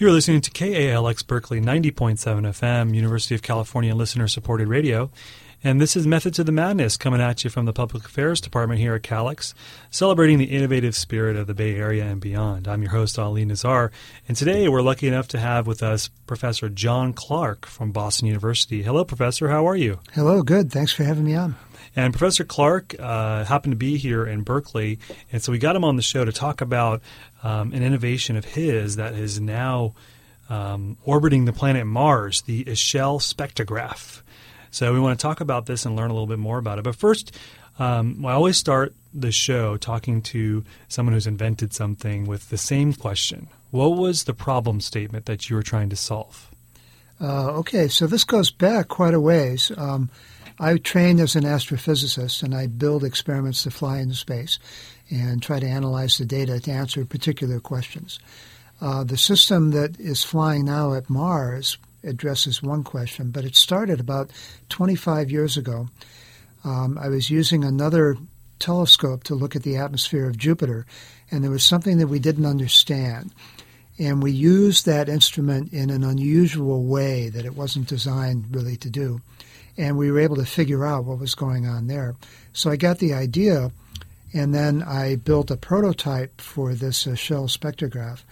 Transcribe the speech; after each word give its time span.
You're 0.00 0.12
listening 0.12 0.42
to 0.42 0.52
KALX 0.52 1.26
Berkeley 1.26 1.60
90.7 1.60 2.14
FM, 2.20 2.94
University 2.94 3.34
of 3.34 3.42
California 3.42 3.96
listener 3.96 4.28
supported 4.28 4.68
radio. 4.68 5.10
And 5.64 5.80
this 5.80 5.96
is 5.96 6.06
Method 6.06 6.34
to 6.34 6.44
the 6.44 6.52
Madness 6.52 6.96
coming 6.96 7.20
at 7.20 7.42
you 7.42 7.50
from 7.50 7.64
the 7.64 7.72
Public 7.72 8.04
Affairs 8.04 8.40
Department 8.40 8.80
here 8.80 8.94
at 8.94 9.02
KALX, 9.02 9.54
celebrating 9.90 10.38
the 10.38 10.44
innovative 10.44 10.94
spirit 10.94 11.34
of 11.34 11.48
the 11.48 11.54
Bay 11.54 11.74
Area 11.74 12.04
and 12.04 12.20
beyond. 12.20 12.68
I'm 12.68 12.80
your 12.80 12.92
host, 12.92 13.18
Ali 13.18 13.44
Nazar, 13.44 13.90
and 14.28 14.36
today 14.36 14.68
we're 14.68 14.82
lucky 14.82 15.08
enough 15.08 15.26
to 15.28 15.38
have 15.40 15.66
with 15.66 15.82
us 15.82 16.10
Professor 16.28 16.68
John 16.68 17.12
Clarke 17.12 17.66
from 17.66 17.90
Boston 17.90 18.28
University. 18.28 18.84
Hello, 18.84 19.04
Professor. 19.04 19.48
How 19.48 19.66
are 19.66 19.74
you? 19.74 19.98
Hello, 20.12 20.42
good. 20.42 20.70
Thanks 20.70 20.92
for 20.92 21.02
having 21.02 21.24
me 21.24 21.34
on. 21.34 21.56
And 21.96 22.14
Professor 22.14 22.44
Clarke 22.44 22.94
uh, 22.96 23.44
happened 23.44 23.72
to 23.72 23.76
be 23.76 23.96
here 23.96 24.24
in 24.24 24.42
Berkeley, 24.42 25.00
and 25.32 25.42
so 25.42 25.50
we 25.50 25.58
got 25.58 25.74
him 25.74 25.82
on 25.82 25.96
the 25.96 26.02
show 26.02 26.24
to 26.24 26.30
talk 26.30 26.60
about 26.60 27.02
um, 27.42 27.72
an 27.72 27.82
innovation 27.82 28.36
of 28.36 28.44
his 28.44 28.94
that 28.94 29.14
is 29.14 29.40
now 29.40 29.94
um, 30.48 30.98
orbiting 31.04 31.46
the 31.46 31.52
planet 31.52 31.84
Mars, 31.84 32.42
the 32.42 32.62
Echelle 32.64 33.20
spectrograph. 33.20 34.22
So 34.70 34.92
we 34.92 35.00
want 35.00 35.18
to 35.18 35.22
talk 35.22 35.40
about 35.40 35.66
this 35.66 35.84
and 35.84 35.96
learn 35.96 36.10
a 36.10 36.14
little 36.14 36.26
bit 36.26 36.38
more 36.38 36.58
about 36.58 36.78
it. 36.78 36.84
But 36.84 36.96
first, 36.96 37.36
um, 37.78 38.24
I 38.24 38.32
always 38.32 38.56
start 38.56 38.94
the 39.14 39.32
show 39.32 39.76
talking 39.76 40.20
to 40.22 40.64
someone 40.88 41.14
who's 41.14 41.26
invented 41.26 41.72
something 41.72 42.26
with 42.26 42.50
the 42.50 42.58
same 42.58 42.92
question. 42.92 43.48
What 43.70 43.96
was 43.96 44.24
the 44.24 44.34
problem 44.34 44.80
statement 44.80 45.26
that 45.26 45.48
you 45.48 45.56
were 45.56 45.62
trying 45.62 45.90
to 45.90 45.96
solve? 45.96 46.50
Uh, 47.20 47.50
okay, 47.50 47.88
so 47.88 48.06
this 48.06 48.24
goes 48.24 48.50
back 48.50 48.88
quite 48.88 49.14
a 49.14 49.20
ways. 49.20 49.72
Um, 49.76 50.10
I 50.60 50.76
trained 50.76 51.20
as 51.20 51.36
an 51.36 51.44
astrophysicist, 51.44 52.42
and 52.42 52.54
I 52.54 52.66
build 52.66 53.04
experiments 53.04 53.62
to 53.62 53.70
fly 53.70 53.98
into 53.98 54.14
space 54.14 54.58
and 55.10 55.42
try 55.42 55.60
to 55.60 55.66
analyze 55.66 56.18
the 56.18 56.24
data 56.24 56.60
to 56.60 56.70
answer 56.70 57.04
particular 57.04 57.60
questions. 57.60 58.18
Uh, 58.80 59.04
the 59.04 59.16
system 59.16 59.70
that 59.72 59.98
is 59.98 60.22
flying 60.22 60.64
now 60.64 60.94
at 60.94 61.10
Mars 61.10 61.78
addresses 62.02 62.62
one 62.62 62.84
question, 62.84 63.30
but 63.30 63.44
it 63.44 63.56
started 63.56 64.00
about 64.00 64.30
25 64.68 65.30
years 65.30 65.56
ago. 65.56 65.88
Um, 66.64 66.98
I 66.98 67.08
was 67.08 67.30
using 67.30 67.64
another 67.64 68.16
telescope 68.58 69.24
to 69.24 69.34
look 69.34 69.54
at 69.56 69.62
the 69.62 69.76
atmosphere 69.76 70.28
of 70.28 70.36
Jupiter, 70.36 70.86
and 71.30 71.42
there 71.42 71.50
was 71.50 71.64
something 71.64 71.98
that 71.98 72.08
we 72.08 72.18
didn't 72.18 72.46
understand. 72.46 73.32
And 73.98 74.22
we 74.22 74.30
used 74.30 74.86
that 74.86 75.08
instrument 75.08 75.72
in 75.72 75.90
an 75.90 76.04
unusual 76.04 76.84
way 76.84 77.28
that 77.30 77.44
it 77.44 77.56
wasn't 77.56 77.88
designed 77.88 78.54
really 78.54 78.76
to 78.76 78.90
do. 78.90 79.20
And 79.76 79.96
we 79.96 80.10
were 80.10 80.20
able 80.20 80.36
to 80.36 80.44
figure 80.44 80.84
out 80.84 81.04
what 81.04 81.18
was 81.18 81.34
going 81.34 81.66
on 81.66 81.86
there. 81.86 82.16
So 82.52 82.70
I 82.70 82.76
got 82.76 82.98
the 82.98 83.12
idea, 83.12 83.72
and 84.32 84.54
then 84.54 84.82
I 84.82 85.16
built 85.16 85.50
a 85.50 85.56
prototype 85.56 86.40
for 86.40 86.74
this 86.74 87.06
uh, 87.06 87.10
Echelle 87.10 87.48
spectrograph 87.48 88.22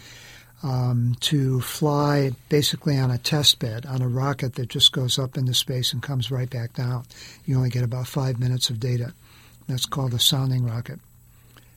um, 0.66 1.14
to 1.20 1.60
fly 1.60 2.32
basically 2.48 2.98
on 2.98 3.12
a 3.12 3.18
test 3.18 3.60
bed 3.60 3.86
on 3.86 4.02
a 4.02 4.08
rocket 4.08 4.56
that 4.56 4.68
just 4.68 4.90
goes 4.90 5.16
up 5.16 5.36
into 5.36 5.54
space 5.54 5.92
and 5.92 6.02
comes 6.02 6.28
right 6.28 6.50
back 6.50 6.72
down. 6.74 7.04
You 7.44 7.56
only 7.56 7.70
get 7.70 7.84
about 7.84 8.08
five 8.08 8.40
minutes 8.40 8.68
of 8.68 8.80
data. 8.80 9.14
That's 9.68 9.86
called 9.86 10.12
a 10.12 10.18
sounding 10.18 10.66
rocket. 10.66 10.98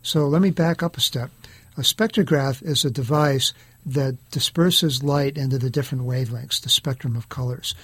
So 0.02 0.28
let 0.28 0.42
me 0.42 0.50
back 0.50 0.82
up 0.82 0.98
a 0.98 1.02
step. 1.02 1.30
A 1.78 1.82
spectrograph 1.82 2.64
is 2.64 2.84
a 2.84 2.90
device 2.90 3.54
that 3.86 4.18
disperses 4.32 5.04
light 5.04 5.38
into 5.38 5.60
the 5.60 5.70
different 5.70 6.06
wavelengths, 6.06 6.60
the 6.60 6.70
spectrum 6.70 7.16
of 7.16 7.30
colors. 7.30 7.76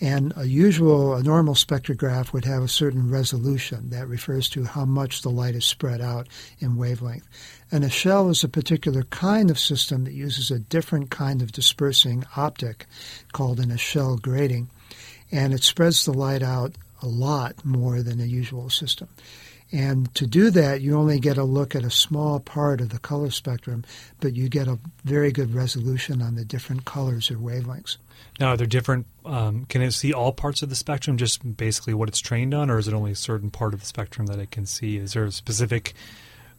And 0.00 0.34
a 0.36 0.46
usual, 0.46 1.14
a 1.14 1.22
normal 1.22 1.54
spectrograph 1.54 2.32
would 2.32 2.44
have 2.44 2.62
a 2.62 2.68
certain 2.68 3.10
resolution 3.10 3.88
that 3.90 4.08
refers 4.08 4.48
to 4.50 4.64
how 4.64 4.84
much 4.84 5.22
the 5.22 5.30
light 5.30 5.54
is 5.54 5.64
spread 5.64 6.02
out 6.02 6.28
in 6.58 6.76
wavelength. 6.76 7.26
And 7.72 7.82
a 7.82 7.88
Echelle 7.88 8.30
is 8.30 8.44
a 8.44 8.48
particular 8.48 9.04
kind 9.04 9.50
of 9.50 9.58
system 9.58 10.04
that 10.04 10.12
uses 10.12 10.50
a 10.50 10.58
different 10.58 11.10
kind 11.10 11.40
of 11.40 11.52
dispersing 11.52 12.24
optic 12.36 12.86
called 13.32 13.58
an 13.58 13.70
Echelle 13.70 14.20
grating. 14.20 14.68
And 15.32 15.54
it 15.54 15.62
spreads 15.62 16.04
the 16.04 16.12
light 16.12 16.42
out 16.42 16.74
a 17.02 17.06
lot 17.06 17.64
more 17.64 18.02
than 18.02 18.20
a 18.20 18.26
usual 18.26 18.68
system. 18.68 19.08
And 19.72 20.14
to 20.14 20.26
do 20.26 20.50
that, 20.50 20.80
you 20.80 20.96
only 20.96 21.18
get 21.18 21.38
a 21.38 21.44
look 21.44 21.74
at 21.74 21.84
a 21.84 21.90
small 21.90 22.38
part 22.38 22.80
of 22.80 22.90
the 22.90 22.98
color 22.98 23.30
spectrum, 23.30 23.84
but 24.20 24.34
you 24.34 24.48
get 24.48 24.68
a 24.68 24.78
very 25.04 25.32
good 25.32 25.54
resolution 25.54 26.22
on 26.22 26.36
the 26.36 26.44
different 26.44 26.84
colors 26.84 27.30
or 27.30 27.36
wavelengths. 27.36 27.96
Now, 28.38 28.48
are 28.48 28.56
there 28.56 28.66
different? 28.66 29.06
Um, 29.24 29.64
can 29.66 29.82
it 29.82 29.92
see 29.92 30.12
all 30.12 30.32
parts 30.32 30.62
of 30.62 30.68
the 30.68 30.74
spectrum, 30.74 31.16
just 31.16 31.56
basically 31.56 31.94
what 31.94 32.08
it's 32.08 32.18
trained 32.18 32.54
on, 32.54 32.70
or 32.70 32.78
is 32.78 32.86
it 32.86 32.94
only 32.94 33.12
a 33.12 33.16
certain 33.16 33.50
part 33.50 33.74
of 33.74 33.80
the 33.80 33.86
spectrum 33.86 34.26
that 34.26 34.38
it 34.38 34.50
can 34.50 34.66
see? 34.66 34.96
Is 34.98 35.14
there 35.14 35.24
a 35.24 35.32
specific 35.32 35.94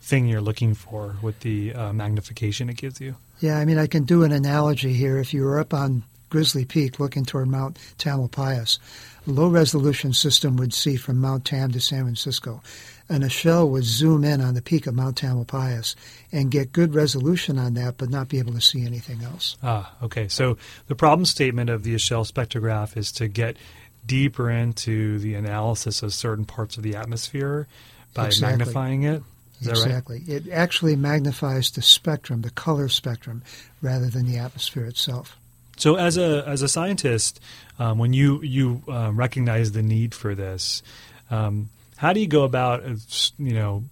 thing 0.01 0.27
you're 0.27 0.41
looking 0.41 0.73
for 0.73 1.17
with 1.21 1.39
the 1.41 1.73
uh, 1.73 1.93
magnification 1.93 2.69
it 2.69 2.77
gives 2.77 2.99
you? 2.99 3.15
Yeah, 3.39 3.57
I 3.57 3.65
mean, 3.65 3.77
I 3.77 3.87
can 3.87 4.03
do 4.03 4.23
an 4.23 4.31
analogy 4.31 4.93
here. 4.93 5.17
If 5.17 5.33
you 5.33 5.43
were 5.43 5.59
up 5.59 5.73
on 5.73 6.03
Grizzly 6.29 6.65
Peak 6.65 6.99
looking 6.99 7.25
toward 7.25 7.47
Mount 7.47 7.77
Tamalpais, 7.97 8.79
a 9.25 9.31
low 9.31 9.47
resolution 9.47 10.13
system 10.13 10.57
would 10.57 10.73
see 10.73 10.95
from 10.95 11.19
Mount 11.19 11.45
Tam 11.45 11.71
to 11.71 11.79
San 11.79 12.03
Francisco 12.03 12.61
and 13.09 13.23
a 13.23 13.27
Echelle 13.27 13.69
would 13.69 13.83
zoom 13.83 14.23
in 14.23 14.41
on 14.41 14.53
the 14.53 14.61
peak 14.61 14.87
of 14.87 14.95
Mount 14.95 15.21
Tamalpais 15.21 15.95
and 16.31 16.51
get 16.51 16.73
good 16.73 16.93
resolution 16.93 17.57
on 17.57 17.73
that, 17.75 17.97
but 17.97 18.09
not 18.09 18.27
be 18.27 18.39
able 18.39 18.53
to 18.53 18.61
see 18.61 18.85
anything 18.85 19.23
else. 19.23 19.57
Ah, 19.63 19.93
okay. 20.03 20.27
So 20.27 20.57
the 20.87 20.95
problem 20.95 21.25
statement 21.25 21.69
of 21.69 21.83
the 21.83 21.95
Echelle 21.95 22.29
spectrograph 22.29 22.97
is 22.97 23.11
to 23.13 23.27
get 23.27 23.57
deeper 24.05 24.49
into 24.49 25.19
the 25.19 25.35
analysis 25.35 26.03
of 26.03 26.13
certain 26.13 26.45
parts 26.45 26.77
of 26.77 26.83
the 26.83 26.95
atmosphere 26.95 27.67
by 28.13 28.27
exactly. 28.27 28.57
magnifying 28.57 29.03
it. 29.03 29.23
Is 29.61 29.67
exactly. 29.67 30.19
Right? 30.27 30.45
It 30.45 30.51
actually 30.51 30.95
magnifies 30.95 31.71
the 31.71 31.81
spectrum, 31.81 32.41
the 32.41 32.51
color 32.51 32.89
spectrum, 32.89 33.41
rather 33.81 34.07
than 34.07 34.25
the 34.25 34.37
atmosphere 34.37 34.85
itself. 34.85 35.37
So, 35.77 35.95
as 35.95 36.17
a 36.17 36.43
as 36.47 36.61
a 36.61 36.67
scientist, 36.67 37.39
um, 37.79 37.97
when 37.97 38.13
you 38.13 38.41
you 38.41 38.83
uh, 38.87 39.11
recognize 39.13 39.71
the 39.71 39.83
need 39.83 40.13
for 40.13 40.35
this, 40.35 40.83
um, 41.29 41.69
how 41.97 42.13
do 42.13 42.19
you 42.19 42.27
go 42.27 42.43
about, 42.43 42.83
uh, 42.83 42.95
you 43.37 43.53
know, 43.53 43.83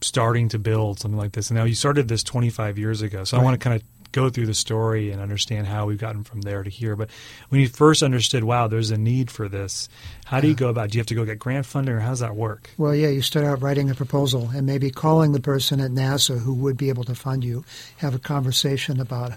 starting 0.00 0.48
to 0.50 0.58
build 0.58 1.00
something 1.00 1.18
like 1.18 1.32
this? 1.32 1.50
And 1.50 1.58
now 1.58 1.64
you 1.64 1.74
started 1.74 2.08
this 2.08 2.22
25 2.22 2.78
years 2.78 3.02
ago, 3.02 3.24
so 3.24 3.36
right. 3.36 3.42
I 3.42 3.44
want 3.44 3.60
to 3.60 3.64
kind 3.64 3.80
of 3.80 3.82
go 4.14 4.30
through 4.30 4.46
the 4.46 4.54
story 4.54 5.10
and 5.10 5.20
understand 5.20 5.66
how 5.66 5.86
we've 5.86 5.98
gotten 5.98 6.22
from 6.22 6.40
there 6.42 6.62
to 6.62 6.70
here. 6.70 6.94
But 6.96 7.10
when 7.48 7.60
you 7.60 7.68
first 7.68 8.02
understood, 8.02 8.44
wow, 8.44 8.68
there's 8.68 8.92
a 8.92 8.96
need 8.96 9.30
for 9.30 9.48
this, 9.48 9.88
how 10.24 10.40
do 10.40 10.48
you 10.48 10.54
go 10.54 10.68
about? 10.68 10.86
It? 10.86 10.92
Do 10.92 10.98
you 10.98 11.00
have 11.00 11.08
to 11.08 11.14
go 11.14 11.24
get 11.24 11.38
grant 11.38 11.66
funding, 11.66 11.94
or 11.94 12.00
how 12.00 12.10
does 12.10 12.20
that 12.20 12.36
work? 12.36 12.70
Well, 12.78 12.94
yeah, 12.94 13.08
you 13.08 13.20
start 13.20 13.44
out 13.44 13.60
writing 13.60 13.90
a 13.90 13.94
proposal 13.94 14.50
and 14.54 14.66
maybe 14.66 14.90
calling 14.90 15.32
the 15.32 15.40
person 15.40 15.80
at 15.80 15.90
NASA 15.90 16.38
who 16.38 16.54
would 16.54 16.76
be 16.76 16.88
able 16.88 17.04
to 17.04 17.14
fund 17.14 17.44
you, 17.44 17.64
have 17.98 18.14
a 18.14 18.18
conversation 18.18 19.00
about 19.00 19.32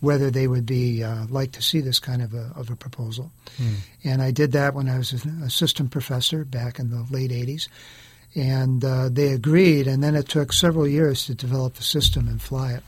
whether 0.00 0.30
they 0.30 0.46
would 0.46 0.64
be 0.64 1.02
uh, 1.02 1.26
like 1.28 1.52
to 1.52 1.62
see 1.62 1.80
this 1.80 1.98
kind 1.98 2.22
of 2.22 2.32
a, 2.32 2.52
of 2.56 2.70
a 2.70 2.76
proposal. 2.76 3.30
Hmm. 3.58 3.74
And 4.04 4.22
I 4.22 4.30
did 4.30 4.52
that 4.52 4.74
when 4.74 4.88
I 4.88 4.96
was 4.96 5.12
an 5.12 5.42
assistant 5.42 5.90
professor 5.90 6.44
back 6.44 6.78
in 6.78 6.90
the 6.90 7.06
late 7.10 7.30
80s. 7.30 7.68
And 8.34 8.84
uh, 8.84 9.08
they 9.08 9.32
agreed, 9.32 9.88
and 9.88 10.04
then 10.04 10.14
it 10.14 10.28
took 10.28 10.52
several 10.52 10.86
years 10.86 11.26
to 11.26 11.34
develop 11.34 11.74
the 11.74 11.82
system 11.82 12.28
and 12.28 12.40
fly 12.40 12.74
it. 12.74 12.84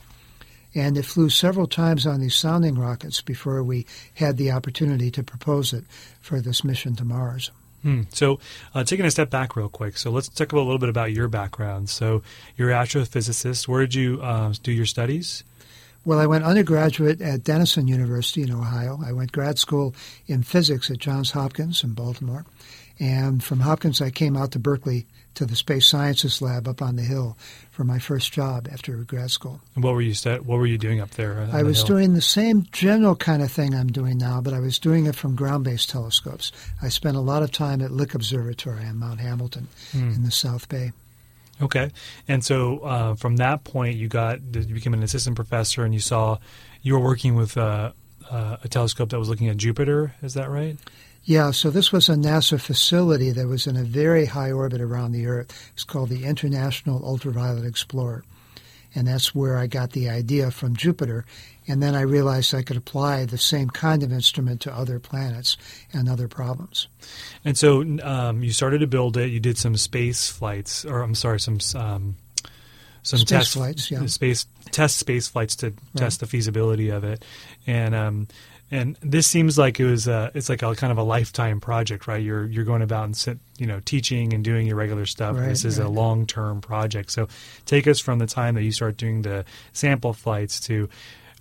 And 0.75 0.97
it 0.97 1.05
flew 1.05 1.29
several 1.29 1.67
times 1.67 2.05
on 2.05 2.19
these 2.19 2.35
sounding 2.35 2.75
rockets 2.75 3.21
before 3.21 3.63
we 3.63 3.85
had 4.15 4.37
the 4.37 4.51
opportunity 4.51 5.11
to 5.11 5.23
propose 5.23 5.73
it 5.73 5.85
for 6.19 6.41
this 6.41 6.63
mission 6.63 6.95
to 6.95 7.05
Mars. 7.05 7.51
Hmm. 7.83 8.03
So, 8.09 8.39
uh, 8.73 8.83
taking 8.85 9.05
a 9.05 9.11
step 9.11 9.29
back 9.29 9.57
real 9.57 9.67
quick, 9.67 9.97
so 9.97 10.09
let's 10.09 10.29
talk 10.29 10.53
a 10.53 10.55
little 10.55 10.77
bit 10.77 10.87
about 10.87 11.11
your 11.11 11.27
background. 11.27 11.89
So, 11.89 12.23
you're 12.55 12.71
an 12.71 12.77
astrophysicist. 12.77 13.67
Where 13.67 13.81
did 13.81 13.93
you 13.93 14.21
uh, 14.21 14.53
do 14.63 14.71
your 14.71 14.85
studies? 14.85 15.43
Well, 16.05 16.19
I 16.19 16.25
went 16.25 16.43
undergraduate 16.43 17.21
at 17.21 17.43
Denison 17.43 17.87
University 17.87 18.41
in 18.41 18.51
Ohio. 18.51 18.99
I 19.05 19.13
went 19.13 19.31
grad 19.31 19.57
school 19.57 19.95
in 20.27 20.43
physics 20.43 20.91
at 20.91 20.97
Johns 20.97 21.31
Hopkins 21.31 21.83
in 21.83 21.93
Baltimore. 21.93 22.45
And 22.99 23.43
from 23.43 23.61
Hopkins, 23.61 24.01
I 24.01 24.09
came 24.09 24.35
out 24.35 24.51
to 24.51 24.59
Berkeley 24.59 25.05
to 25.35 25.45
the 25.45 25.55
Space 25.55 25.87
Sciences 25.87 26.41
Lab 26.41 26.67
up 26.67 26.81
on 26.81 26.95
the 26.95 27.01
hill 27.01 27.37
for 27.71 27.83
my 27.83 27.99
first 27.99 28.31
job 28.31 28.67
after 28.71 28.95
grad 28.97 29.31
school. 29.31 29.59
And 29.75 29.83
what 29.83 29.93
were 29.93 30.01
you 30.01 30.13
st- 30.13 30.45
What 30.45 30.59
were 30.59 30.67
you 30.67 30.77
doing 30.77 30.99
up 30.99 31.11
there? 31.11 31.47
I 31.51 31.63
was 31.63 31.83
doing 31.83 32.13
the 32.13 32.21
same 32.21 32.67
general 32.71 33.15
kind 33.15 33.41
of 33.41 33.51
thing 33.51 33.73
I'm 33.73 33.91
doing 33.91 34.17
now, 34.17 34.41
but 34.41 34.53
I 34.53 34.59
was 34.59 34.79
doing 34.79 35.05
it 35.05 35.15
from 35.15 35.35
ground-based 35.35 35.89
telescopes. 35.89 36.51
I 36.81 36.89
spent 36.89 37.17
a 37.17 37.21
lot 37.21 37.43
of 37.43 37.51
time 37.51 37.81
at 37.81 37.91
Lick 37.91 38.13
Observatory 38.13 38.85
on 38.85 38.97
Mount 38.97 39.19
Hamilton 39.19 39.67
hmm. 39.91 40.11
in 40.11 40.23
the 40.23 40.31
South 40.31 40.69
Bay. 40.69 40.91
Okay, 41.61 41.91
and 42.27 42.43
so 42.43 42.79
uh, 42.79 43.15
from 43.15 43.37
that 43.37 43.63
point, 43.63 43.95
you 43.95 44.07
got 44.07 44.39
you 44.53 44.73
became 44.73 44.93
an 44.93 45.03
assistant 45.03 45.35
professor, 45.35 45.83
and 45.85 45.93
you 45.93 45.99
saw 45.99 46.39
you 46.81 46.93
were 46.93 46.99
working 46.99 47.35
with 47.35 47.57
uh, 47.57 47.91
uh, 48.29 48.57
a 48.63 48.67
telescope 48.67 49.09
that 49.09 49.19
was 49.19 49.29
looking 49.29 49.49
at 49.49 49.57
Jupiter. 49.57 50.15
Is 50.21 50.33
that 50.33 50.49
right? 50.49 50.77
Yeah. 51.23 51.51
So 51.51 51.69
this 51.69 51.91
was 51.91 52.09
a 52.09 52.15
NASA 52.15 52.59
facility 52.59 53.31
that 53.31 53.47
was 53.47 53.67
in 53.67 53.77
a 53.77 53.83
very 53.83 54.25
high 54.25 54.51
orbit 54.51 54.81
around 54.81 55.11
the 55.11 55.27
Earth. 55.27 55.71
It's 55.73 55.83
called 55.83 56.09
the 56.09 56.25
International 56.25 57.03
Ultraviolet 57.05 57.65
Explorer, 57.65 58.23
and 58.93 59.07
that's 59.07 59.33
where 59.33 59.57
I 59.57 59.67
got 59.67 59.91
the 59.91 60.09
idea 60.09 60.51
from 60.51 60.75
Jupiter. 60.75 61.25
And 61.65 61.81
then 61.81 61.95
I 61.95 62.01
realized 62.01 62.53
I 62.53 62.61
could 62.61 62.75
apply 62.75 63.23
the 63.23 63.37
same 63.37 63.69
kind 63.69 64.03
of 64.03 64.11
instrument 64.11 64.59
to 64.61 64.73
other 64.73 64.99
planets 64.99 65.55
and 65.93 66.09
other 66.09 66.27
problems. 66.27 66.89
And 67.45 67.57
so 67.57 67.81
um, 68.03 68.43
you 68.43 68.51
started 68.51 68.79
to 68.79 68.87
build 68.87 69.15
it. 69.15 69.29
You 69.31 69.39
did 69.39 69.57
some 69.57 69.77
space 69.77 70.29
flights, 70.29 70.83
or 70.83 71.01
I'm 71.01 71.15
sorry, 71.15 71.39
some 71.39 71.59
um, 71.75 72.17
some 73.03 73.19
Space 73.19 73.29
test 73.29 73.53
flights, 73.53 73.91
yeah. 73.91 74.05
space 74.05 74.45
test 74.71 74.97
space 74.97 75.27
flights 75.27 75.57
to 75.57 75.73
test 75.95 76.21
the 76.21 76.25
feasibility 76.25 76.89
of 76.89 77.03
it, 77.03 77.23
and 77.67 77.93
um, 77.93 78.27
and 78.73 78.97
this 79.01 79.27
seems 79.27 79.55
like 79.55 79.79
it 79.79 79.85
was 79.85 80.07
a, 80.07 80.31
it's 80.33 80.49
like 80.49 80.63
a 80.63 80.73
kind 80.73 80.91
of 80.91 80.97
a 80.97 81.03
lifetime 81.03 81.59
project, 81.59 82.07
right? 82.07 82.23
You're 82.23 82.45
you're 82.45 82.65
going 82.65 82.81
about 82.81 83.05
and 83.05 83.15
sit, 83.15 83.37
you 83.59 83.67
know 83.67 83.79
teaching 83.81 84.33
and 84.33 84.43
doing 84.43 84.65
your 84.65 84.75
regular 84.75 85.05
stuff. 85.05 85.37
Right, 85.37 85.49
this 85.49 85.63
is 85.63 85.77
a 85.77 85.87
long 85.87 86.25
term 86.25 86.59
project. 86.59 87.11
So 87.11 87.27
take 87.67 87.87
us 87.87 87.99
from 87.99 88.17
the 88.17 88.25
time 88.25 88.55
that 88.55 88.63
you 88.63 88.71
start 88.71 88.97
doing 88.97 89.21
the 89.21 89.45
sample 89.73 90.13
flights 90.13 90.59
to 90.61 90.89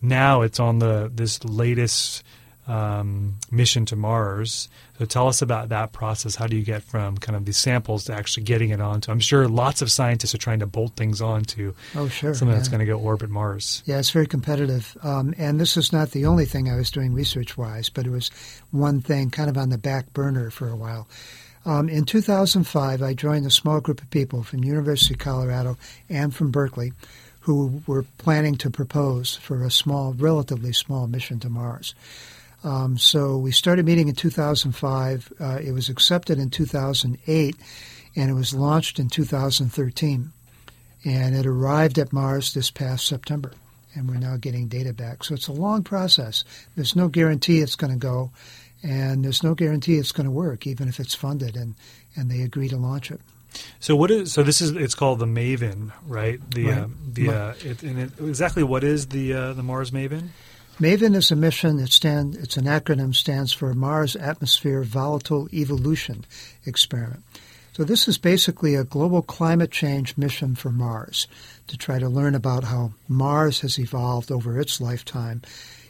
now 0.02 0.42
it's 0.42 0.60
on 0.60 0.78
the 0.78 1.10
this 1.14 1.42
latest 1.42 2.22
um, 2.68 3.34
mission 3.50 3.84
to 3.86 3.96
Mars. 3.96 4.68
So 4.98 5.04
tell 5.04 5.26
us 5.26 5.42
about 5.42 5.70
that 5.70 5.92
process. 5.92 6.36
How 6.36 6.46
do 6.46 6.56
you 6.56 6.62
get 6.62 6.82
from 6.82 7.18
kind 7.18 7.34
of 7.34 7.44
these 7.44 7.56
samples 7.56 8.04
to 8.04 8.14
actually 8.14 8.44
getting 8.44 8.70
it 8.70 8.80
onto? 8.80 9.10
I'm 9.10 9.18
sure 9.20 9.48
lots 9.48 9.82
of 9.82 9.90
scientists 9.90 10.34
are 10.34 10.38
trying 10.38 10.60
to 10.60 10.66
bolt 10.66 10.92
things 10.96 11.20
onto 11.20 11.74
Oh, 11.96 12.08
sure. 12.08 12.34
something 12.34 12.54
that's 12.56 12.68
going 12.68 12.80
to 12.80 12.86
go 12.86 12.98
orbit 12.98 13.30
Mars. 13.30 13.82
Yeah, 13.84 13.98
it's 13.98 14.10
very 14.10 14.26
competitive. 14.28 14.96
Um, 15.02 15.34
and 15.38 15.60
this 15.60 15.76
is 15.76 15.92
not 15.92 16.12
the 16.12 16.26
only 16.26 16.44
thing 16.44 16.70
I 16.70 16.76
was 16.76 16.90
doing 16.90 17.12
research 17.14 17.56
wise, 17.58 17.88
but 17.88 18.06
it 18.06 18.10
was 18.10 18.30
one 18.70 19.00
thing 19.00 19.30
kind 19.30 19.50
of 19.50 19.56
on 19.58 19.70
the 19.70 19.78
back 19.78 20.12
burner 20.12 20.50
for 20.50 20.68
a 20.68 20.76
while. 20.76 21.08
Um, 21.64 21.88
in 21.88 22.04
2005, 22.04 23.02
I 23.02 23.14
joined 23.14 23.46
a 23.46 23.50
small 23.50 23.80
group 23.80 24.00
of 24.02 24.10
people 24.10 24.42
from 24.42 24.64
University 24.64 25.14
of 25.14 25.20
Colorado 25.20 25.76
and 26.08 26.34
from 26.34 26.50
Berkeley 26.50 26.92
who 27.40 27.82
were 27.88 28.04
planning 28.18 28.54
to 28.56 28.70
propose 28.70 29.34
for 29.36 29.64
a 29.64 29.70
small, 29.70 30.12
relatively 30.12 30.72
small 30.72 31.08
mission 31.08 31.40
to 31.40 31.48
Mars. 31.48 31.94
Um, 32.64 32.96
so 32.96 33.36
we 33.38 33.52
started 33.52 33.86
meeting 33.86 34.08
in 34.08 34.14
2005. 34.14 35.32
Uh, 35.40 35.58
it 35.62 35.72
was 35.72 35.88
accepted 35.88 36.38
in 36.38 36.50
2008, 36.50 37.56
and 38.14 38.30
it 38.30 38.34
was 38.34 38.54
launched 38.54 38.98
in 38.98 39.08
2013 39.08 40.32
and 41.04 41.34
it 41.34 41.46
arrived 41.46 41.98
at 41.98 42.12
Mars 42.12 42.54
this 42.54 42.70
past 42.70 43.06
September, 43.06 43.52
and 43.94 44.08
we're 44.08 44.16
now 44.16 44.36
getting 44.36 44.68
data 44.68 44.92
back. 44.92 45.24
So 45.24 45.34
it's 45.34 45.48
a 45.48 45.52
long 45.52 45.82
process. 45.82 46.44
There's 46.76 46.94
no 46.94 47.08
guarantee 47.08 47.58
it's 47.58 47.76
going 47.76 47.92
to 47.92 47.98
go, 47.98 48.30
and 48.82 49.24
there's 49.24 49.42
no 49.42 49.54
guarantee 49.54 49.96
it's 49.96 50.12
going 50.12 50.26
to 50.26 50.30
work, 50.30 50.66
even 50.66 50.88
if 50.88 51.00
it's 51.00 51.14
funded 51.14 51.56
and, 51.56 51.74
and 52.16 52.30
they 52.30 52.42
agree 52.42 52.68
to 52.68 52.76
launch 52.76 53.10
it. 53.10 53.20
So 53.80 53.94
what 53.94 54.10
is 54.10 54.32
so 54.32 54.42
this 54.42 54.62
is 54.62 54.70
it's 54.70 54.94
called 54.94 55.18
the 55.18 55.26
Maven, 55.26 55.92
right? 56.06 56.40
The 56.52 56.64
Right. 56.64 56.78
Uh, 56.78 56.88
the 57.12 57.28
uh, 57.28 57.54
it, 57.62 57.82
and 57.82 57.98
it, 57.98 58.12
exactly 58.18 58.62
what 58.62 58.82
is 58.82 59.08
the 59.08 59.34
uh, 59.34 59.52
the 59.52 59.62
Mars 59.62 59.90
Maven? 59.90 60.28
MAVEN 60.80 61.14
is 61.14 61.30
a 61.30 61.36
mission. 61.36 61.78
It 61.78 61.92
stand. 61.92 62.34
It's 62.34 62.56
an 62.56 62.64
acronym. 62.64 63.14
Stands 63.14 63.52
for 63.52 63.74
Mars 63.74 64.16
Atmosphere 64.16 64.82
Volatile 64.82 65.48
Evolution 65.52 66.24
Experiment. 66.64 67.22
So 67.74 67.84
this 67.84 68.08
is 68.08 68.18
basically 68.18 68.74
a 68.74 68.84
global 68.84 69.22
climate 69.22 69.70
change 69.70 70.16
mission 70.16 70.54
for 70.54 70.70
Mars 70.70 71.28
to 71.68 71.76
try 71.76 71.98
to 71.98 72.08
learn 72.08 72.34
about 72.34 72.64
how 72.64 72.92
Mars 73.06 73.60
has 73.60 73.78
evolved 73.78 74.32
over 74.32 74.58
its 74.58 74.80
lifetime, 74.80 75.42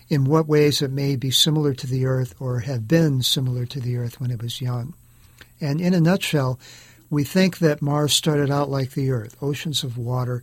in 0.09 0.25
what 0.25 0.47
ways 0.47 0.83
it 0.83 0.91
may 0.91 1.17
be 1.17 1.31
similar 1.31 1.75
to 1.75 1.87
the 1.87 2.05
Earth 2.05 2.35
or 2.39 2.61
have 2.61 2.87
been 2.87 3.23
similar 3.23 3.65
to 3.67 3.81
the 3.81 3.97
Earth 3.97 4.21
when 4.21 4.31
it 4.31 4.43
was 4.43 4.61
young. 4.61 4.95
And 5.61 5.81
in 5.81 5.95
a 5.95 6.01
nutshell, 6.01 6.59
we 7.09 7.25
think 7.25 7.59
that 7.59 7.83
Mars 7.83 8.13
started 8.13 8.51
out 8.51 8.69
like 8.69 8.93
the 8.93 9.11
Earth, 9.11 9.37
oceans 9.41 9.85
of 9.85 9.97
water. 9.97 10.43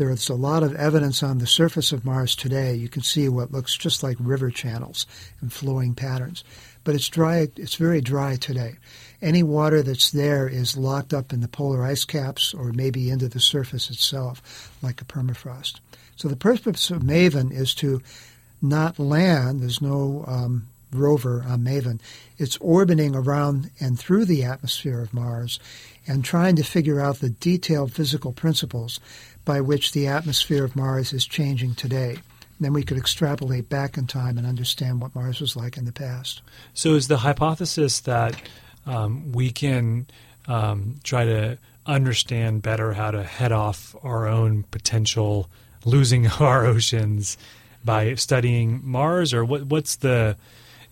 There's 0.00 0.30
a 0.30 0.34
lot 0.34 0.62
of 0.62 0.74
evidence 0.76 1.22
on 1.22 1.40
the 1.40 1.46
surface 1.46 1.92
of 1.92 2.06
Mars 2.06 2.34
today. 2.34 2.74
You 2.74 2.88
can 2.88 3.02
see 3.02 3.28
what 3.28 3.52
looks 3.52 3.76
just 3.76 4.02
like 4.02 4.16
river 4.18 4.50
channels 4.50 5.04
and 5.42 5.52
flowing 5.52 5.94
patterns. 5.94 6.42
But 6.84 6.94
it's 6.94 7.10
dry, 7.10 7.48
it's 7.56 7.74
very 7.74 8.00
dry 8.00 8.36
today. 8.36 8.76
Any 9.20 9.42
water 9.42 9.82
that's 9.82 10.10
there 10.10 10.48
is 10.48 10.78
locked 10.78 11.12
up 11.12 11.34
in 11.34 11.42
the 11.42 11.48
polar 11.48 11.84
ice 11.84 12.06
caps 12.06 12.54
or 12.54 12.72
maybe 12.72 13.10
into 13.10 13.28
the 13.28 13.40
surface 13.40 13.90
itself, 13.90 14.72
like 14.80 15.02
a 15.02 15.04
permafrost. 15.04 15.80
So 16.16 16.28
the 16.28 16.34
purpose 16.34 16.90
of 16.90 17.02
MAVEN 17.02 17.52
is 17.52 17.74
to 17.74 18.00
not 18.62 18.98
land. 18.98 19.60
There's 19.60 19.82
no 19.82 20.24
um, 20.26 20.66
rover 20.94 21.44
on 21.46 21.62
MAVEN. 21.62 22.00
It's 22.38 22.56
orbiting 22.56 23.14
around 23.14 23.70
and 23.80 23.98
through 23.98 24.24
the 24.24 24.44
atmosphere 24.44 25.02
of 25.02 25.12
Mars 25.12 25.60
and 26.06 26.24
trying 26.24 26.56
to 26.56 26.64
figure 26.64 27.00
out 27.00 27.20
the 27.20 27.30
detailed 27.30 27.92
physical 27.92 28.32
principles 28.32 28.98
by 29.50 29.60
which 29.60 29.90
the 29.90 30.06
atmosphere 30.06 30.64
of 30.64 30.76
Mars 30.76 31.12
is 31.12 31.26
changing 31.26 31.74
today. 31.74 32.16
Then 32.60 32.72
we 32.72 32.84
could 32.84 32.96
extrapolate 32.96 33.68
back 33.68 33.98
in 33.98 34.06
time 34.06 34.38
and 34.38 34.46
understand 34.46 35.00
what 35.00 35.12
Mars 35.12 35.40
was 35.40 35.56
like 35.56 35.76
in 35.76 35.86
the 35.86 35.92
past. 35.92 36.40
So 36.72 36.94
is 36.94 37.08
the 37.08 37.16
hypothesis 37.16 37.98
that 38.02 38.40
um, 38.86 39.32
we 39.32 39.50
can 39.50 40.06
um, 40.46 41.00
try 41.02 41.24
to 41.24 41.58
understand 41.84 42.62
better 42.62 42.92
how 42.92 43.10
to 43.10 43.24
head 43.24 43.50
off 43.50 43.96
our 44.04 44.28
own 44.28 44.62
potential 44.70 45.50
losing 45.84 46.28
our 46.28 46.64
oceans 46.64 47.36
by 47.84 48.14
studying 48.14 48.80
Mars, 48.84 49.34
or 49.34 49.44
what, 49.44 49.64
what's 49.64 49.96
the 49.96 50.36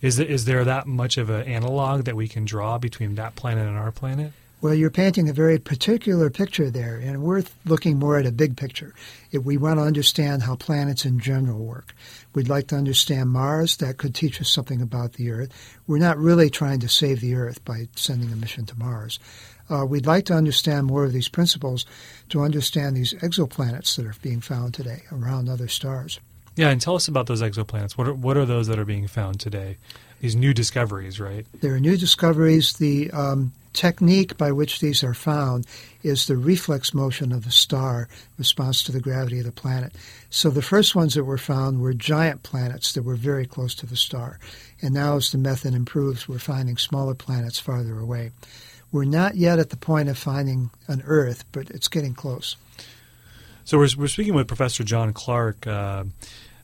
is 0.01 0.19
is 0.19 0.43
there 0.43 0.65
that 0.65 0.85
much 0.85 1.17
of 1.17 1.29
an 1.29 1.47
analog 1.47 2.03
that 2.03 2.15
we 2.17 2.27
can 2.27 2.43
draw 2.43 2.77
between 2.77 3.15
that 3.15 3.37
planet 3.37 3.69
and 3.69 3.77
our 3.77 3.93
planet? 3.93 4.33
Well, 4.61 4.73
you're 4.73 4.89
painting 4.89 5.29
a 5.29 5.33
very 5.33 5.57
particular 5.57 6.29
picture 6.29 6.69
there, 6.69 6.97
and 6.97 7.23
we're 7.23 7.43
looking 7.63 7.97
more 7.97 8.17
at 8.17 8.25
a 8.25 8.31
big 8.31 8.57
picture. 8.57 8.93
If 9.31 9.43
we 9.43 9.55
want 9.55 9.79
to 9.79 9.83
understand 9.83 10.43
how 10.43 10.57
planets 10.57 11.05
in 11.05 11.21
general 11.21 11.59
work, 11.59 11.95
we'd 12.33 12.49
like 12.49 12.67
to 12.67 12.75
understand 12.75 13.29
Mars. 13.29 13.77
That 13.77 13.97
could 13.97 14.13
teach 14.13 14.41
us 14.41 14.51
something 14.51 14.81
about 14.81 15.13
the 15.13 15.31
Earth. 15.31 15.79
We're 15.87 15.97
not 15.97 16.17
really 16.17 16.49
trying 16.49 16.81
to 16.81 16.89
save 16.89 17.21
the 17.21 17.35
Earth 17.35 17.63
by 17.63 17.87
sending 17.95 18.33
a 18.33 18.35
mission 18.35 18.65
to 18.65 18.77
Mars. 18.77 19.17
Uh, 19.69 19.85
we'd 19.85 20.05
like 20.05 20.25
to 20.25 20.33
understand 20.33 20.87
more 20.87 21.05
of 21.05 21.13
these 21.13 21.29
principles 21.29 21.85
to 22.27 22.41
understand 22.41 22.97
these 22.97 23.13
exoplanets 23.13 23.95
that 23.95 24.05
are 24.05 24.15
being 24.21 24.41
found 24.41 24.73
today 24.73 25.03
around 25.09 25.47
other 25.47 25.69
stars. 25.69 26.19
Yeah, 26.57 26.69
and 26.69 26.81
tell 26.81 26.95
us 26.95 27.07
about 27.07 27.27
those 27.27 27.41
exoplanets. 27.41 27.93
What 27.93 28.07
are 28.07 28.13
what 28.13 28.35
are 28.35 28.45
those 28.45 28.67
that 28.67 28.77
are 28.77 28.83
being 28.83 29.07
found 29.07 29.39
today? 29.39 29.77
These 30.19 30.35
new 30.35 30.53
discoveries, 30.53 31.17
right? 31.17 31.45
There 31.61 31.73
are 31.73 31.79
new 31.79 31.95
discoveries. 31.95 32.73
The 32.73 33.09
um, 33.11 33.53
technique 33.79 34.35
by 34.37 34.51
which 34.51 34.81
these 34.81 35.05
are 35.05 35.13
found 35.13 35.65
is 36.03 36.27
the 36.27 36.35
reflex 36.35 36.93
motion 36.93 37.31
of 37.31 37.45
the 37.45 37.51
star 37.51 38.09
response 38.37 38.83
to 38.83 38.91
the 38.91 38.99
gravity 38.99 39.39
of 39.39 39.45
the 39.45 39.53
planet. 39.53 39.93
So 40.29 40.49
the 40.49 40.61
first 40.61 40.95
ones 40.95 41.13
that 41.13 41.23
were 41.23 41.37
found 41.37 41.79
were 41.79 41.93
giant 41.93 42.43
planets 42.43 42.91
that 42.91 43.03
were 43.03 43.15
very 43.15 43.45
close 43.45 43.73
to 43.75 43.85
the 43.85 43.95
star. 43.95 44.37
And 44.81 44.93
now 44.93 45.15
as 45.15 45.31
the 45.31 45.37
method 45.37 45.73
improves, 45.73 46.27
we're 46.27 46.39
finding 46.39 46.75
smaller 46.75 47.15
planets 47.15 47.57
farther 47.57 47.97
away. 47.97 48.31
We're 48.91 49.05
not 49.05 49.35
yet 49.35 49.59
at 49.59 49.69
the 49.69 49.77
point 49.77 50.09
of 50.09 50.17
finding 50.17 50.71
an 50.89 51.01
Earth, 51.05 51.45
but 51.53 51.69
it's 51.69 51.87
getting 51.87 52.13
close. 52.13 52.57
So 53.63 53.77
we're, 53.77 53.87
we're 53.97 54.07
speaking 54.07 54.33
with 54.33 54.47
Professor 54.47 54.83
John 54.83 55.13
Clarke 55.13 55.65
uh, 55.65 56.03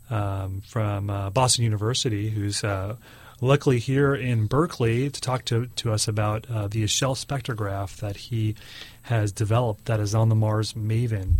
um, 0.09 0.61
from 0.67 1.09
uh, 1.09 1.29
Boston 1.29 1.63
University, 1.63 2.29
who's 2.29 2.61
uh, 2.61 2.97
luckily 3.41 3.79
here 3.79 4.15
in 4.15 4.45
Berkeley 4.47 5.09
to 5.09 5.21
talk 5.21 5.45
to, 5.45 5.67
to 5.67 5.91
us 5.91 6.07
about 6.07 6.49
uh, 6.49 6.67
the 6.67 6.83
Echelle 6.83 7.15
spectrograph 7.15 7.97
that 7.97 8.15
he 8.17 8.55
has 9.03 9.31
developed 9.31 9.85
that 9.85 9.99
is 9.99 10.15
on 10.15 10.29
the 10.29 10.35
Mars 10.35 10.73
Maven. 10.73 11.35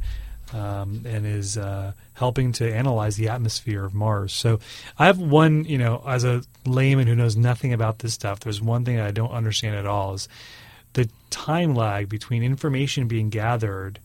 Um, 0.54 1.02
and 1.08 1.26
is 1.26 1.58
uh, 1.58 1.94
helping 2.14 2.52
to 2.54 2.72
analyze 2.72 3.16
the 3.18 3.30
atmosphere 3.30 3.84
of 3.84 3.96
Mars. 3.96 4.32
So, 4.32 4.60
I 4.98 5.08
have 5.08 5.18
one, 5.18 5.66
you 5.66 5.80
know, 5.80 6.04
as 6.08 6.24
a 6.24 6.44
layman 6.68 7.08
who 7.08 7.16
knows 7.16 7.36
nothing 7.36 7.74
about 7.74 8.00
this 8.00 8.14
stuff, 8.14 8.42
there's 8.42 8.62
one 8.62 8.86
thing 8.86 9.00
I 9.00 9.10
don't 9.10 9.32
understand 9.32 9.76
at 9.76 9.88
all 9.88 10.14
is 10.14 10.30
the 10.94 11.10
time 11.32 11.74
lag 11.74 12.10
between 12.10 12.44
information 12.44 13.08
being 13.08 13.32
gathered 13.32 13.98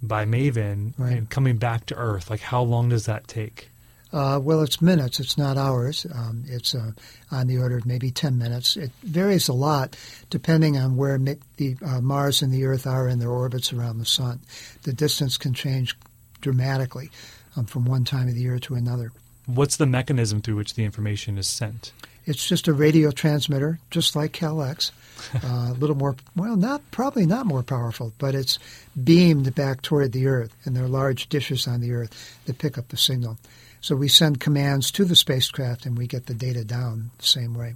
by 0.00 0.24
Maven 0.24 0.92
Right. 0.96 1.14
and 1.18 1.28
coming 1.28 1.56
back 1.56 1.84
to 1.86 1.96
Earth. 1.96 2.30
Like, 2.30 2.40
how 2.40 2.62
long 2.62 2.88
does 2.88 3.06
that 3.06 3.26
take? 3.26 3.68
Uh, 4.12 4.38
well, 4.42 4.60
it's 4.60 4.82
minutes. 4.82 5.20
It's 5.20 5.38
not 5.38 5.56
hours. 5.56 6.06
Um, 6.14 6.44
it's 6.46 6.74
uh, 6.74 6.92
on 7.30 7.46
the 7.46 7.58
order 7.58 7.78
of 7.78 7.86
maybe 7.86 8.10
10 8.10 8.36
minutes. 8.36 8.76
It 8.76 8.90
varies 9.02 9.48
a 9.48 9.54
lot 9.54 9.96
depending 10.28 10.76
on 10.76 10.96
where 10.96 11.18
mi- 11.18 11.38
the 11.56 11.76
uh, 11.84 12.00
Mars 12.00 12.42
and 12.42 12.52
the 12.52 12.64
Earth 12.64 12.86
are 12.86 13.08
in 13.08 13.18
their 13.20 13.30
orbits 13.30 13.72
around 13.72 13.98
the 13.98 14.04
Sun. 14.04 14.40
The 14.82 14.92
distance 14.92 15.38
can 15.38 15.54
change 15.54 15.96
dramatically 16.40 17.10
um, 17.56 17.64
from 17.64 17.86
one 17.86 18.04
time 18.04 18.28
of 18.28 18.34
the 18.34 18.42
year 18.42 18.58
to 18.58 18.74
another. 18.74 19.12
What's 19.46 19.76
the 19.76 19.86
mechanism 19.86 20.42
through 20.42 20.56
which 20.56 20.74
the 20.74 20.84
information 20.84 21.38
is 21.38 21.46
sent? 21.46 21.92
It's 22.24 22.46
just 22.46 22.68
a 22.68 22.72
radio 22.72 23.10
transmitter, 23.10 23.80
just 23.90 24.14
like 24.14 24.32
CalX. 24.32 24.90
Uh, 25.44 25.70
a 25.70 25.76
little 25.78 25.94
more, 25.94 26.16
well, 26.34 26.56
not 26.56 26.82
probably 26.90 27.26
not 27.26 27.46
more 27.46 27.62
powerful, 27.62 28.12
but 28.18 28.34
it's 28.34 28.58
beamed 29.04 29.54
back 29.54 29.80
toward 29.80 30.10
the 30.10 30.26
Earth, 30.26 30.52
and 30.64 30.74
there 30.74 30.82
are 30.82 30.88
large 30.88 31.28
dishes 31.28 31.68
on 31.68 31.80
the 31.80 31.92
Earth 31.92 32.40
that 32.46 32.58
pick 32.58 32.76
up 32.76 32.88
the 32.88 32.96
signal. 32.96 33.38
So 33.82 33.96
we 33.96 34.08
send 34.08 34.40
commands 34.40 34.90
to 34.92 35.04
the 35.04 35.16
spacecraft, 35.16 35.84
and 35.84 35.98
we 35.98 36.06
get 36.06 36.26
the 36.26 36.34
data 36.34 36.64
down 36.64 37.10
the 37.18 37.26
same 37.26 37.54
way. 37.54 37.74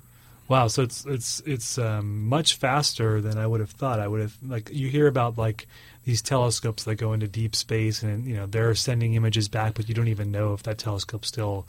Wow, 0.48 0.68
so 0.68 0.82
it's 0.82 1.04
it's 1.04 1.42
it's 1.44 1.76
um, 1.76 2.26
much 2.26 2.54
faster 2.54 3.20
than 3.20 3.36
I 3.36 3.46
would 3.46 3.60
have 3.60 3.70
thought. 3.70 3.98
I 3.98 4.06
would 4.06 4.20
have 4.20 4.36
like 4.46 4.70
you 4.72 4.88
hear 4.88 5.08
about 5.08 5.36
like 5.36 5.66
these 6.04 6.22
telescopes 6.22 6.84
that 6.84 6.94
go 6.94 7.12
into 7.12 7.26
deep 7.26 7.56
space 7.56 8.02
and 8.02 8.24
you 8.24 8.36
know 8.36 8.46
they're 8.46 8.74
sending 8.76 9.14
images 9.14 9.48
back, 9.48 9.74
but 9.74 9.88
you 9.88 9.94
don't 9.94 10.08
even 10.08 10.30
know 10.30 10.52
if 10.54 10.62
that 10.62 10.78
telescope 10.78 11.24
still 11.24 11.66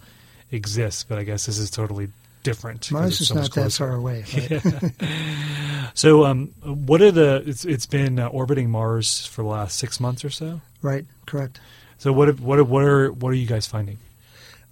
exists. 0.52 1.04
But 1.04 1.18
I 1.18 1.24
guess 1.24 1.48
this 1.48 1.58
is 1.58 1.72
totally 1.72 2.10
different. 2.44 2.92
Mars 2.92 3.20
is 3.20 3.30
so 3.30 3.36
not 3.36 3.52
that 3.54 3.72
far 3.74 3.94
away. 3.94 4.24
Right? 4.34 4.94
So, 5.94 6.26
um, 6.26 6.50
what 6.64 7.02
are 7.02 7.12
the? 7.12 7.42
It's 7.48 7.66
it's 7.66 7.88
been 7.88 8.20
uh, 8.20 8.28
orbiting 8.28 8.70
Mars 8.70 9.26
for 9.26 9.42
the 9.42 9.48
last 9.48 9.80
six 9.80 10.00
months 10.00 10.24
or 10.24 10.30
so. 10.30 10.62
Right, 10.84 11.06
correct. 11.26 11.60
So 11.98 12.14
what 12.14 12.40
what 12.40 12.62
what 12.68 12.84
are 12.84 13.12
what 13.12 13.30
are 13.30 13.36
you 13.36 13.48
guys 13.48 13.66
finding? 13.66 13.98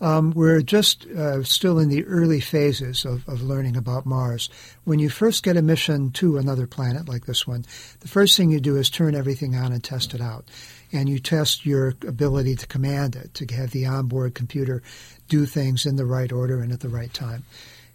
Um, 0.01 0.31
we're 0.31 0.61
just 0.61 1.05
uh, 1.05 1.43
still 1.43 1.79
in 1.79 1.89
the 1.89 2.05
early 2.05 2.41
phases 2.41 3.05
of, 3.05 3.27
of 3.29 3.41
learning 3.41 3.77
about 3.77 4.05
Mars. 4.05 4.49
When 4.83 4.99
you 4.99 5.09
first 5.09 5.43
get 5.43 5.55
a 5.55 5.61
mission 5.61 6.11
to 6.11 6.37
another 6.37 6.67
planet 6.67 7.07
like 7.07 7.25
this 7.25 7.47
one, 7.47 7.65
the 8.01 8.07
first 8.07 8.35
thing 8.35 8.51
you 8.51 8.59
do 8.59 8.75
is 8.75 8.89
turn 8.89 9.15
everything 9.15 9.55
on 9.55 9.71
and 9.71 9.83
test 9.83 10.13
it 10.13 10.21
out. 10.21 10.45
And 10.91 11.07
you 11.07 11.19
test 11.19 11.65
your 11.65 11.89
ability 12.05 12.55
to 12.57 12.67
command 12.67 13.15
it, 13.15 13.33
to 13.35 13.55
have 13.55 13.71
the 13.71 13.85
onboard 13.85 14.35
computer 14.35 14.83
do 15.29 15.45
things 15.45 15.85
in 15.85 15.95
the 15.95 16.05
right 16.05 16.31
order 16.31 16.61
and 16.61 16.71
at 16.71 16.81
the 16.81 16.89
right 16.89 17.13
time. 17.13 17.43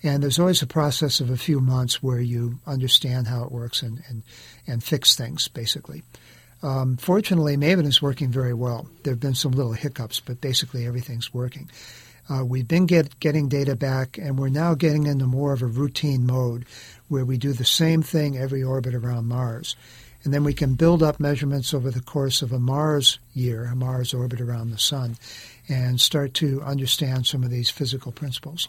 And 0.02 0.23
there's 0.23 0.38
always 0.38 0.62
a 0.62 0.66
process 0.66 1.21
of 1.21 1.30
a 1.30 1.37
few 1.37 1.61
months 1.61 2.02
where 2.02 2.21
you 2.21 2.59
understand 2.66 3.28
how 3.28 3.45
it 3.45 3.52
works 3.52 3.83
and, 3.83 4.02
and, 4.09 4.23
and 4.66 4.83
fix 4.83 5.14
things, 5.14 5.49
basically. 5.49 6.02
Um, 6.62 6.97
fortunately, 6.97 7.57
Maven 7.57 7.87
is 7.87 8.02
working 8.02 8.31
very 8.31 8.55
well. 8.55 8.87
There 9.02 9.12
have 9.12 9.21
been 9.21 9.35
some 9.35 9.52
little 9.52 9.73
hiccups, 9.73 10.21
but 10.21 10.40
basically 10.40 10.87
everything's 10.87 11.33
working. 11.33 11.71
Uh, 12.29 12.45
we've 12.45 12.69
been 12.69 12.87
get, 12.87 13.19
getting 13.19 13.49
data 13.49 13.75
back, 13.75 14.19
and 14.19 14.38
we're 14.38 14.50
now 14.50 14.75
getting 14.75 15.07
into 15.07 15.26
more 15.26 15.52
of 15.52 15.62
a 15.62 15.67
routine 15.67 16.26
mode 16.26 16.64
where 17.09 17.25
we 17.25 17.37
do 17.37 17.52
the 17.52 17.64
same 17.64 18.02
thing 18.02 18.37
every 18.37 18.62
orbit 18.62 18.95
around 18.95 19.26
Mars. 19.26 19.75
And 20.23 20.35
then 20.35 20.45
we 20.45 20.52
can 20.52 20.75
build 20.75 21.02
up 21.02 21.19
measurements 21.19 21.73
over 21.73 21.90
the 21.90 22.02
course 22.02 22.43
of 22.43 22.52
a 22.52 22.59
Mars 22.59 23.19
year, 23.33 23.64
a 23.64 23.75
Mars 23.75 24.12
orbit 24.12 24.40
around 24.40 24.71
the 24.71 24.79
Sun, 24.79 25.17
and 25.69 25.99
start 25.99 26.35
to 26.35 26.62
understand 26.62 27.26
some 27.26 27.43
of 27.43 27.50
these 27.50 27.71
physical 27.71 28.12
principles. 28.12 28.69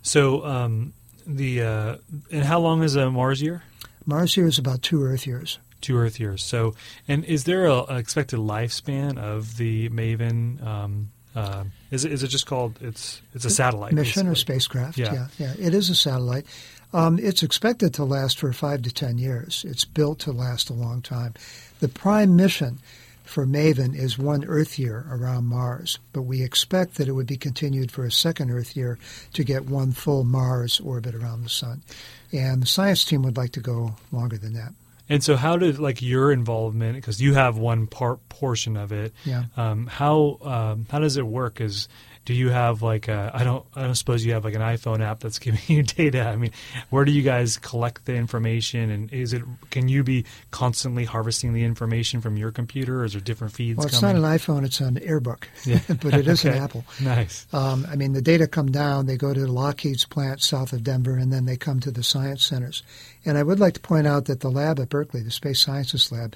So, 0.00 0.44
um, 0.44 0.94
the 1.26 1.62
uh, 1.62 1.96
and 2.32 2.44
how 2.44 2.58
long 2.58 2.82
is 2.82 2.96
a 2.96 3.10
Mars 3.10 3.42
year? 3.42 3.62
Mars 4.06 4.36
year 4.36 4.46
is 4.46 4.58
about 4.58 4.82
two 4.82 5.04
Earth 5.04 5.26
years 5.26 5.58
two 5.82 5.96
Earth 5.96 6.18
years. 6.18 6.42
So, 6.42 6.74
and 7.06 7.24
is 7.24 7.44
there 7.44 7.66
a, 7.66 7.84
a 7.88 7.96
expected 7.96 8.38
lifespan 8.38 9.18
of 9.18 9.56
the 9.56 9.88
Maven? 9.90 10.64
Um, 10.64 11.10
uh, 11.34 11.64
is 11.90 12.04
it 12.04 12.12
is 12.12 12.22
it 12.22 12.28
just 12.28 12.46
called 12.46 12.78
it's 12.80 13.22
it's 13.34 13.44
a 13.44 13.50
satellite 13.50 13.92
mission 13.92 14.26
basically. 14.26 14.32
or 14.32 14.34
spacecraft? 14.34 14.98
Yeah. 14.98 15.12
yeah, 15.12 15.28
yeah, 15.38 15.54
it 15.58 15.74
is 15.74 15.90
a 15.90 15.94
satellite. 15.94 16.46
Um, 16.92 17.18
it's 17.18 17.42
expected 17.42 17.94
to 17.94 18.04
last 18.04 18.38
for 18.38 18.52
five 18.52 18.82
to 18.82 18.92
ten 18.92 19.18
years. 19.18 19.64
It's 19.66 19.84
built 19.84 20.18
to 20.20 20.32
last 20.32 20.68
a 20.70 20.74
long 20.74 21.00
time. 21.00 21.34
The 21.80 21.88
prime 21.88 22.36
mission 22.36 22.78
for 23.24 23.46
Maven 23.46 23.96
is 23.96 24.18
one 24.18 24.44
Earth 24.44 24.78
year 24.78 25.06
around 25.10 25.46
Mars, 25.46 25.98
but 26.12 26.22
we 26.22 26.42
expect 26.42 26.96
that 26.96 27.08
it 27.08 27.12
would 27.12 27.26
be 27.26 27.38
continued 27.38 27.90
for 27.90 28.04
a 28.04 28.12
second 28.12 28.50
Earth 28.50 28.76
year 28.76 28.98
to 29.32 29.42
get 29.42 29.64
one 29.64 29.92
full 29.92 30.22
Mars 30.22 30.80
orbit 30.80 31.14
around 31.14 31.42
the 31.42 31.48
Sun. 31.48 31.82
And 32.30 32.62
the 32.62 32.66
science 32.66 33.04
team 33.04 33.22
would 33.22 33.36
like 33.36 33.52
to 33.52 33.60
go 33.60 33.94
longer 34.10 34.36
than 34.36 34.52
that. 34.54 34.74
And 35.08 35.22
so, 35.22 35.36
how 35.36 35.56
did 35.56 35.78
like 35.78 36.00
your 36.00 36.32
involvement? 36.32 36.96
Because 36.96 37.20
you 37.20 37.34
have 37.34 37.58
one 37.58 37.86
part 37.86 38.28
portion 38.28 38.76
of 38.76 38.92
it. 38.92 39.12
Yeah. 39.24 39.44
Um, 39.56 39.86
how 39.86 40.38
um, 40.42 40.86
how 40.90 40.98
does 41.00 41.16
it 41.16 41.26
work? 41.26 41.60
Is 41.60 41.88
do 42.24 42.34
you 42.34 42.50
have 42.50 42.82
like 42.82 43.08
I 43.08 43.42
don't 43.42 43.64
I 43.74 43.82
don't 43.82 43.94
suppose 43.94 44.24
you 44.24 44.32
have 44.34 44.44
like 44.44 44.54
an 44.54 44.60
iPhone 44.60 45.00
app 45.00 45.20
that's 45.20 45.38
giving 45.40 45.60
you 45.66 45.82
data. 45.82 46.22
I 46.22 46.36
mean, 46.36 46.52
where 46.90 47.04
do 47.04 47.12
you 47.12 47.22
guys 47.22 47.56
collect 47.58 48.04
the 48.04 48.14
information, 48.14 48.90
and 48.90 49.12
is 49.12 49.32
it 49.32 49.42
can 49.70 49.88
you 49.88 50.04
be 50.04 50.24
constantly 50.50 51.04
harvesting 51.04 51.52
the 51.52 51.64
information 51.64 52.20
from 52.20 52.36
your 52.36 52.52
computer, 52.52 53.00
or 53.00 53.04
is 53.04 53.12
there 53.12 53.20
different 53.20 53.52
feeds? 53.52 53.78
Well, 53.78 53.86
it's 53.86 54.00
coming? 54.00 54.22
not 54.22 54.32
an 54.32 54.38
iPhone; 54.38 54.64
it's 54.64 54.80
an 54.80 54.96
AirBook, 54.96 55.44
yeah. 55.64 55.80
but 55.88 56.14
it 56.14 56.28
is 56.28 56.44
okay. 56.44 56.56
an 56.56 56.62
Apple. 56.62 56.84
Nice. 57.02 57.46
Um, 57.52 57.86
I 57.90 57.96
mean, 57.96 58.12
the 58.12 58.22
data 58.22 58.46
come 58.46 58.70
down. 58.70 59.06
They 59.06 59.16
go 59.16 59.34
to 59.34 59.46
Lockheed's 59.46 60.04
plant 60.04 60.42
south 60.42 60.72
of 60.72 60.84
Denver, 60.84 61.16
and 61.16 61.32
then 61.32 61.44
they 61.44 61.56
come 61.56 61.80
to 61.80 61.90
the 61.90 62.02
science 62.02 62.44
centers. 62.44 62.82
And 63.24 63.38
I 63.38 63.42
would 63.42 63.60
like 63.60 63.74
to 63.74 63.80
point 63.80 64.06
out 64.06 64.26
that 64.26 64.40
the 64.40 64.50
lab 64.50 64.80
at 64.80 64.88
Berkeley, 64.88 65.22
the 65.22 65.30
Space 65.30 65.60
Sciences 65.60 66.10
Lab, 66.10 66.34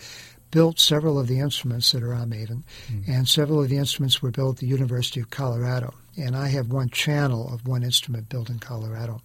built 0.56 0.80
several 0.80 1.18
of 1.18 1.26
the 1.26 1.38
instruments 1.38 1.92
that 1.92 2.02
are 2.02 2.14
on 2.14 2.30
Maven, 2.30 2.62
mm. 2.90 3.06
and 3.06 3.28
several 3.28 3.62
of 3.62 3.68
the 3.68 3.76
instruments 3.76 4.22
were 4.22 4.30
built 4.30 4.56
at 4.56 4.60
the 4.60 4.66
University 4.66 5.20
of 5.20 5.28
Colorado. 5.28 5.92
And 6.16 6.34
I 6.34 6.48
have 6.48 6.72
one 6.72 6.88
channel 6.88 7.52
of 7.52 7.68
one 7.68 7.82
instrument 7.82 8.30
built 8.30 8.48
in 8.48 8.58
Colorado. 8.58 9.20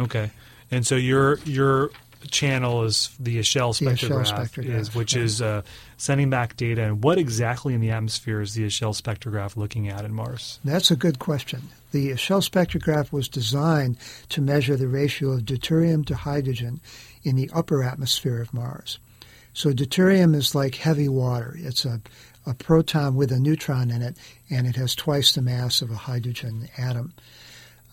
Okay, 0.00 0.32
and 0.72 0.84
so 0.84 0.96
your 0.96 1.38
your 1.44 1.90
channel 2.32 2.82
is 2.82 3.14
the 3.20 3.38
Echelle 3.38 3.80
spectrograph, 3.80 4.26
spectrograph 4.26 4.80
is, 4.80 4.92
which 4.92 5.14
is 5.14 5.40
uh, 5.40 5.62
sending 5.98 6.30
back 6.30 6.56
data. 6.56 6.82
And 6.82 7.04
what 7.04 7.16
exactly 7.16 7.74
in 7.74 7.80
the 7.80 7.92
atmosphere 7.92 8.40
is 8.40 8.54
the 8.54 8.66
Echelle 8.66 9.00
spectrograph 9.00 9.56
looking 9.56 9.88
at 9.88 10.04
in 10.04 10.12
Mars? 10.12 10.58
That's 10.64 10.90
a 10.90 10.96
good 10.96 11.20
question. 11.20 11.62
The 11.92 12.10
Echelle 12.10 12.42
spectrograph 12.42 13.12
was 13.12 13.28
designed 13.28 13.98
to 14.30 14.40
measure 14.40 14.74
the 14.74 14.88
ratio 14.88 15.30
of 15.30 15.42
deuterium 15.42 16.04
to 16.06 16.16
hydrogen 16.16 16.80
in 17.22 17.36
the 17.36 17.48
upper 17.54 17.84
atmosphere 17.84 18.42
of 18.42 18.52
Mars. 18.52 18.98
So 19.54 19.72
deuterium 19.72 20.34
is 20.34 20.54
like 20.54 20.76
heavy 20.76 21.08
water. 21.08 21.54
It's 21.58 21.84
a, 21.84 22.00
a 22.46 22.54
proton 22.54 23.14
with 23.14 23.32
a 23.32 23.38
neutron 23.38 23.90
in 23.90 24.02
it, 24.02 24.16
and 24.50 24.66
it 24.66 24.76
has 24.76 24.94
twice 24.94 25.32
the 25.32 25.42
mass 25.42 25.82
of 25.82 25.90
a 25.90 25.96
hydrogen 25.96 26.68
atom. 26.78 27.12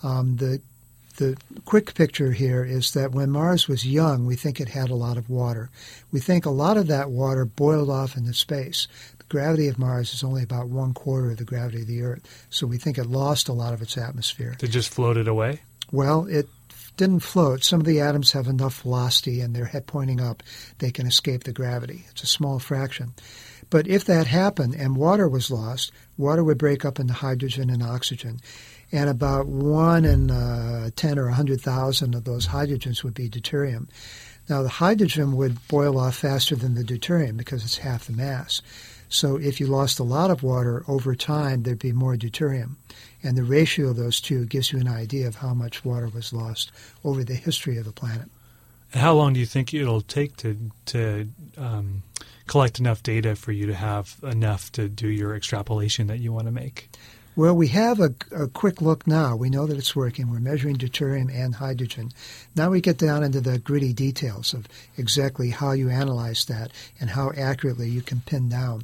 Um, 0.04 0.38
the 0.38 0.62
the 1.18 1.38
quick 1.66 1.94
picture 1.96 2.32
here 2.32 2.64
is 2.64 2.94
that 2.94 3.12
when 3.12 3.30
Mars 3.30 3.68
was 3.68 3.86
young, 3.86 4.26
we 4.26 4.38
think 4.38 4.62
it 4.62 4.70
had 4.70 4.90
a 4.90 4.96
lot 4.96 5.18
of 5.18 5.30
water. 5.30 5.70
We 6.14 6.22
think 6.22 6.46
a 6.46 6.50
lot 6.50 6.78
of 6.78 6.88
that 6.88 7.12
water 7.12 7.44
boiled 7.44 7.90
off 7.90 8.16
into 8.16 8.34
space. 8.34 8.88
The 9.18 9.26
gravity 9.26 9.68
of 9.68 9.78
Mars 9.78 10.14
is 10.14 10.24
only 10.24 10.44
about 10.44 10.70
one 10.70 10.94
quarter 10.94 11.32
of 11.32 11.38
the 11.38 11.44
gravity 11.44 11.82
of 11.82 11.88
the 11.88 12.04
Earth, 12.04 12.48
so 12.50 12.66
we 12.66 12.78
think 12.78 12.98
it 12.98 13.06
lost 13.06 13.50
a 13.50 13.54
lot 13.54 13.74
of 13.74 13.82
its 13.82 13.98
atmosphere. 13.98 14.56
It 14.62 14.68
just 14.68 14.94
floated 14.94 15.28
away? 15.28 15.60
Well, 15.92 16.26
it 16.28 16.48
didn't 17.00 17.22
float, 17.22 17.64
some 17.64 17.80
of 17.80 17.86
the 17.86 18.02
atoms 18.02 18.34
have 18.34 18.48
enough 18.48 18.82
velocity 18.82 19.40
and 19.40 19.56
their 19.56 19.66
head 19.66 19.88
pointing 19.88 20.20
up, 20.20 20.44
they 20.80 20.92
can 20.92 21.08
escape 21.08 21.46
the 21.46 21.54
gravity. 21.54 22.04
It's 22.10 22.24
a 22.24 22.28
small 22.28 22.60
fraction. 22.60 23.14
But 23.70 23.88
if 23.88 24.04
that 24.06 24.28
happened 24.28 24.76
and 24.76 24.98
water 24.98 25.30
was 25.30 25.50
lost, 25.50 25.94
water 26.18 26.44
would 26.44 26.58
break 26.58 26.84
up 26.84 27.00
into 27.00 27.14
hydrogen 27.14 27.70
and 27.70 27.82
oxygen. 27.82 28.42
And 28.92 29.10
about 29.10 29.48
1 29.48 30.04
in 30.04 30.30
uh, 30.30 30.90
10 30.94 31.18
or 31.18 31.26
100,000 31.26 32.16
of 32.16 32.26
those 32.26 32.48
hydrogens 32.48 33.02
would 33.04 33.14
be 33.14 33.30
deuterium. 33.30 33.88
Now, 34.50 34.62
the 34.62 34.68
hydrogen 34.70 35.38
would 35.38 35.66
boil 35.70 35.98
off 35.98 36.18
faster 36.18 36.58
than 36.58 36.76
the 36.76 36.84
deuterium 36.84 37.38
because 37.38 37.64
it's 37.64 37.78
half 37.78 38.08
the 38.08 38.14
mass. 38.14 38.62
So 39.08 39.38
if 39.38 39.62
you 39.62 39.68
lost 39.68 40.00
a 40.00 40.04
lot 40.04 40.32
of 40.32 40.44
water 40.44 40.84
over 40.88 41.16
time, 41.16 41.64
there'd 41.64 41.80
be 41.80 41.94
more 41.94 42.18
deuterium. 42.18 42.76
And 43.24 43.38
the 43.38 43.44
ratio 43.44 43.90
of 43.90 43.98
those 43.98 44.22
two 44.22 44.46
gives 44.46 44.72
you 44.72 44.80
an 44.80 44.88
idea 44.88 45.28
of 45.28 45.36
how 45.36 45.54
much 45.54 45.84
water 45.84 46.08
was 46.08 46.34
lost 46.34 46.72
over 47.04 47.24
the 47.24 47.36
history 47.36 47.78
of 47.78 47.86
the 47.86 47.92
planet. 47.92 48.30
How 48.94 49.14
long 49.14 49.34
do 49.34 49.40
you 49.40 49.46
think 49.46 49.74
it'll 49.74 50.02
take 50.02 50.38
to 50.38 50.58
to 50.88 51.28
um, 51.58 52.04
collect 52.48 52.80
enough 52.80 53.04
data 53.04 53.36
for 53.36 53.52
you 53.52 53.68
to 53.68 53.76
have 53.76 54.16
enough 54.24 54.72
to 54.74 54.90
do 54.90 55.08
your 55.08 55.36
extrapolation 55.36 56.08
that 56.08 56.18
you 56.18 56.34
want 56.34 56.48
to 56.48 56.52
make? 56.52 56.90
Well, 57.36 57.56
we 57.56 57.68
have 57.68 58.00
a, 58.02 58.14
a, 58.36 58.48
quick 58.48 58.82
look 58.82 59.08
now. 59.08 59.36
We 59.36 59.50
know 59.50 59.66
that 59.66 59.78
it's 59.78 59.96
working. 59.96 60.30
We're 60.30 60.40
measuring 60.40 60.76
deuterium 60.76 61.34
and 61.34 61.56
hydrogen. 61.56 62.12
Now 62.56 62.72
we 62.72 62.82
get 62.82 62.98
down 62.98 63.24
into 63.24 63.40
the 63.40 63.60
gritty 63.60 63.94
details 63.94 64.54
of 64.54 64.68
exactly 64.98 65.52
how 65.52 65.72
you 65.72 65.90
analyze 65.90 66.44
that 66.46 66.72
and 67.00 67.12
how 67.12 67.32
accurately 67.38 67.88
you 67.88 68.02
can 68.02 68.22
pin 68.22 68.50
down 68.50 68.84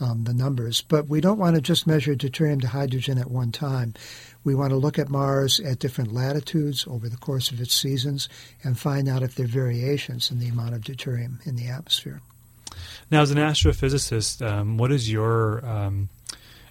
um, 0.00 0.24
the 0.24 0.34
numbers. 0.34 0.80
But 0.80 1.08
we 1.08 1.20
don't 1.20 1.38
want 1.38 1.56
to 1.56 1.62
just 1.62 1.86
measure 1.86 2.14
deuterium 2.14 2.60
to 2.62 2.68
hydrogen 2.68 3.18
at 3.18 3.30
one 3.30 3.52
time. 3.52 3.94
We 4.42 4.54
want 4.54 4.70
to 4.70 4.76
look 4.76 4.98
at 4.98 5.10
Mars 5.10 5.60
at 5.60 5.78
different 5.78 6.12
latitudes 6.12 6.86
over 6.88 7.08
the 7.08 7.16
course 7.16 7.50
of 7.50 7.60
its 7.60 7.74
seasons 7.74 8.28
and 8.64 8.78
find 8.78 9.08
out 9.08 9.22
if 9.22 9.34
there 9.34 9.44
are 9.44 9.48
variations 9.48 10.30
in 10.30 10.38
the 10.38 10.48
amount 10.48 10.74
of 10.74 10.80
deuterium 10.80 11.46
in 11.46 11.56
the 11.56 11.68
atmosphere. 11.68 12.20
Now, 13.10 13.22
as 13.22 13.30
an 13.30 13.38
astrophysicist, 13.38 14.46
um, 14.46 14.78
what 14.78 14.92
is 14.92 15.10
your 15.10 15.64
um, 15.66 16.08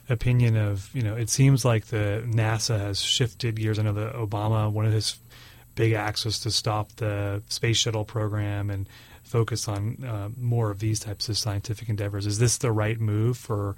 opinion 0.10 0.56
of 0.56 0.90
you 0.94 1.04
know? 1.04 1.16
It 1.16 1.30
seems 1.30 1.64
like 1.64 1.88
the 1.88 2.24
NASA 2.26 2.80
has 2.80 3.00
shifted 3.00 3.56
gears. 3.56 3.78
I 3.78 3.84
know 3.84 3.94
that 3.94 4.14
Obama, 4.14 4.72
one 4.72 4.86
of 4.86 4.94
his 4.94 5.18
big 5.76 5.94
acts 5.94 6.26
was 6.26 6.40
to 6.40 6.52
stop 6.52 6.92
the 6.94 7.44
space 7.50 7.78
shuttle 7.78 8.06
program 8.06 8.70
and 8.70 8.88
focus 9.30 9.68
on 9.68 10.04
uh, 10.04 10.30
more 10.38 10.72
of 10.72 10.80
these 10.80 11.00
types 11.00 11.30
of 11.30 11.38
scientific 11.38 11.88
endeavors. 11.88 12.26
Is 12.26 12.40
this 12.40 12.58
the 12.58 12.72
right 12.72 13.00
move 13.00 13.38
for 13.38 13.76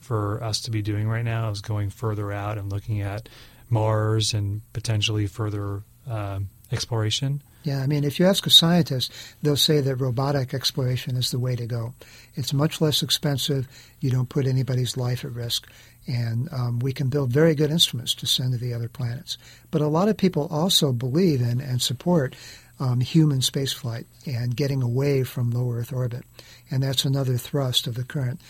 for 0.00 0.42
us 0.42 0.60
to 0.62 0.70
be 0.70 0.82
doing 0.82 1.08
right 1.08 1.24
now? 1.24 1.50
Is 1.50 1.60
going 1.60 1.90
further 1.90 2.32
out 2.32 2.58
and 2.58 2.72
looking 2.72 3.02
at 3.02 3.28
Mars 3.68 4.32
and 4.32 4.62
potentially 4.72 5.26
further 5.26 5.82
uh, 6.10 6.40
exploration? 6.72 7.42
Yeah, 7.64 7.80
I 7.80 7.86
mean, 7.86 8.04
if 8.04 8.20
you 8.20 8.26
ask 8.26 8.46
a 8.46 8.50
scientist, 8.50 9.10
they'll 9.42 9.56
say 9.56 9.80
that 9.80 9.96
robotic 9.96 10.52
exploration 10.52 11.16
is 11.16 11.30
the 11.30 11.38
way 11.38 11.56
to 11.56 11.66
go. 11.66 11.94
It's 12.34 12.52
much 12.52 12.80
less 12.82 13.02
expensive. 13.02 13.66
You 14.00 14.10
don't 14.10 14.28
put 14.28 14.46
anybody's 14.46 14.98
life 14.98 15.24
at 15.24 15.32
risk. 15.32 15.66
And 16.06 16.50
um, 16.52 16.78
we 16.80 16.92
can 16.92 17.08
build 17.08 17.32
very 17.32 17.54
good 17.54 17.70
instruments 17.70 18.14
to 18.16 18.26
send 18.26 18.52
to 18.52 18.58
the 18.58 18.74
other 18.74 18.88
planets. 18.88 19.38
But 19.70 19.80
a 19.80 19.86
lot 19.86 20.08
of 20.08 20.18
people 20.18 20.46
also 20.50 20.92
believe 20.92 21.40
in 21.40 21.62
and 21.62 21.80
support 21.80 22.36
um, 22.80 23.00
human 23.00 23.40
spaceflight 23.40 24.04
and 24.26 24.56
getting 24.56 24.82
away 24.82 25.22
from 25.24 25.50
low 25.50 25.72
Earth 25.72 25.92
orbit. 25.92 26.24
And 26.70 26.82
that's 26.82 27.04
another 27.04 27.36
thrust 27.36 27.86
of 27.86 27.94
the 27.94 28.04
current 28.04 28.40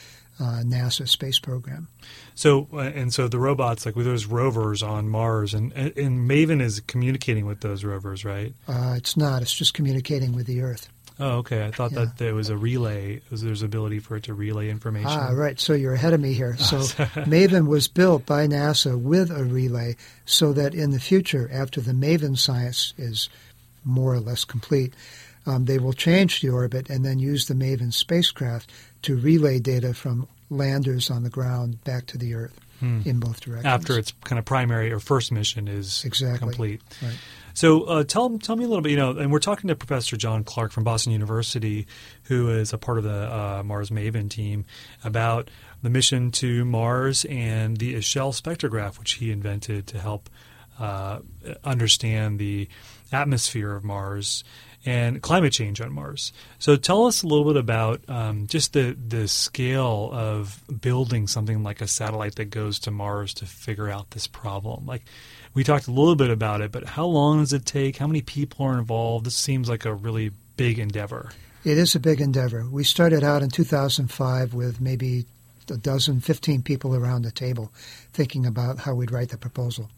uh, 0.41 0.63
NASA 0.65 1.09
space 1.09 1.39
program. 1.39 1.89
So, 2.35 2.67
uh, 2.73 2.79
and 2.79 3.13
so 3.13 3.29
the 3.29 3.39
robots, 3.39 3.87
like 3.87 3.95
with 3.97 4.07
those 4.07 4.27
rovers 4.27 4.83
on 4.83 5.09
Mars, 5.09 5.55
and, 5.55 5.73
and 5.73 6.29
Maven 6.29 6.61
is 6.61 6.81
communicating 6.81 7.47
with 7.47 7.61
those 7.61 7.85
rovers, 7.85 8.25
right? 8.25 8.53
Uh, 8.67 8.95
it's 8.97 9.17
not. 9.17 9.43
It's 9.43 9.55
just 9.55 9.75
communicating 9.75 10.33
with 10.33 10.47
the 10.47 10.61
Earth. 10.63 10.89
Oh, 11.21 11.37
okay. 11.39 11.65
I 11.65 11.71
thought 11.71 11.93
Yeah. 11.93 12.07
that 12.07 12.17
there 12.19 12.35
was 12.35 12.49
a 12.49 12.57
relay. 12.57 13.21
There's 13.31 13.63
ability 13.63 14.01
for 14.01 14.17
it 14.17 14.25
to 14.25 14.35
relay 14.35 14.69
information. 14.69 15.11
Ah, 15.13 15.29
right. 15.31 15.61
So 15.61 15.73
you're 15.73 15.95
ahead 15.95 16.13
of 16.13 16.21
me 16.21 16.33
here. 16.33 16.57
So 16.57 16.79
MAVEN 17.27 17.69
was 17.69 17.87
built 17.87 18.27
by 18.27 18.49
NASA 18.49 19.01
with 19.01 19.31
a 19.31 19.45
relay 19.45 19.95
so 20.27 20.53
that 20.55 20.75
in 20.75 20.91
the 20.91 20.99
future, 20.99 21.49
after 21.53 21.81
the 21.81 21.95
MAVEN 21.95 22.35
science 22.35 22.95
is 22.99 23.29
more 23.85 24.13
or 24.15 24.21
less 24.21 24.45
complete, 24.45 24.95
um, 25.47 25.67
they 25.67 25.79
will 25.79 25.93
change 25.93 26.41
the 26.41 26.49
orbit 26.49 26.89
and 26.91 27.05
then 27.05 27.19
use 27.19 27.47
the 27.47 27.55
MAVEN 27.55 27.93
spacecraft 27.93 28.73
to 29.03 29.17
relay 29.17 29.59
data 29.59 29.93
from 29.95 30.27
landers 30.51 31.11
on 31.11 31.23
the 31.23 31.31
ground 31.31 31.83
back 31.85 32.07
to 32.07 32.19
the 32.19 32.35
Earth 32.35 32.59
in 33.07 33.19
both 33.19 33.41
directions. 33.41 33.65
After 33.65 33.99
its 33.99 34.13
kind 34.25 34.39
of 34.39 34.45
primary 34.45 34.93
or 34.93 35.01
first 35.01 35.33
mission 35.33 35.69
is 35.69 36.05
Exactly. 36.05 36.39
complete. 36.39 36.83
Right. 37.03 37.15
So 37.55 37.85
uh, 37.85 38.05
tell 38.05 38.39
tell 38.39 38.57
me 38.57 38.65
a 38.65 38.69
little 38.69 38.83
bit. 38.83 38.91
You 38.91 38.99
know, 38.99 39.13
and 39.13 39.33
we're 39.33 39.39
talking 39.39 39.69
to 39.69 39.75
Professor 39.75 40.19
John 40.19 40.45
Clarke 40.45 40.71
from 40.71 40.85
Boston 40.85 41.13
University, 41.13 41.87
who 42.25 42.51
is 42.51 42.75
a 42.75 42.79
part 42.79 42.99
of 42.99 43.05
the 43.05 43.33
uh, 43.33 43.63
Mars 43.65 43.89
Maven 43.89 44.29
team, 44.29 44.67
about 45.03 45.51
the 45.83 45.89
mission 45.89 46.31
to 46.33 46.65
Mars 46.67 47.25
and 47.25 47.79
the 47.79 47.95
Echelle 47.95 48.39
spectrograph, 48.39 48.99
which 48.99 49.13
he 49.13 49.31
invented 49.31 49.87
to 49.87 49.99
help 49.99 50.29
uh, 50.79 51.21
understand 51.63 52.39
the 52.39 52.69
atmosphere 53.13 53.75
of 53.75 53.85
Mars 53.85 54.45
and 54.87 55.23
climate 55.23 55.53
change 55.53 55.81
on 55.81 55.93
Mars. 55.93 56.33
So 56.59 56.77
tell 56.77 57.07
us 57.07 57.23
a 57.23 57.27
little 57.27 57.45
bit 57.45 57.57
about 57.57 58.03
um, 58.09 58.47
just 58.47 58.73
the 58.73 58.93
the 58.93 59.29
scale 59.29 60.11
of 60.13 60.61
building 60.81 61.27
something 61.27 61.63
like 61.63 61.81
a 61.81 61.89
satellite 61.89 62.37
that 62.37 62.47
goes 62.47 62.79
to 62.81 62.91
Mars 62.91 63.33
to 63.35 63.47
figure 63.47 63.89
out 63.89 64.11
this 64.11 64.27
problem. 64.27 64.87
Like 64.87 65.03
we 65.55 65.65
talked 65.65 65.87
a 65.87 65.93
little 65.93 66.17
bit 66.17 66.31
about 66.31 66.61
it, 66.61 66.73
but 66.73 66.85
how 66.85 67.07
long 67.07 67.41
does 67.41 67.53
it 67.53 67.65
take? 67.65 67.97
How 67.97 68.07
many 68.07 68.21
people 68.21 68.67
are 68.67 68.79
involved? 68.79 69.25
This 69.25 69.37
seems 69.37 69.69
like 69.69 69.85
a 69.85 69.95
really 69.95 70.33
big 70.57 70.79
endeavor. 70.79 71.31
It 71.65 71.79
is 71.79 71.95
a 71.95 72.01
big 72.01 72.21
endeavor. 72.21 72.67
We 72.71 72.85
started 72.85 73.25
out 73.25 73.43
in 73.43 73.49
2005 73.49 74.53
with 74.53 74.83
maybe 74.83 75.25
a 75.71 75.79
dozen, 75.79 76.21
15 76.21 76.63
people 76.63 76.95
around 76.95 77.23
the 77.23 77.31
table 77.31 77.73
thinking 78.13 78.45
about 78.45 78.81
how 78.81 78.95
we'd 78.95 79.11
write 79.11 79.31
the 79.31 79.39
proposal. 79.39 79.89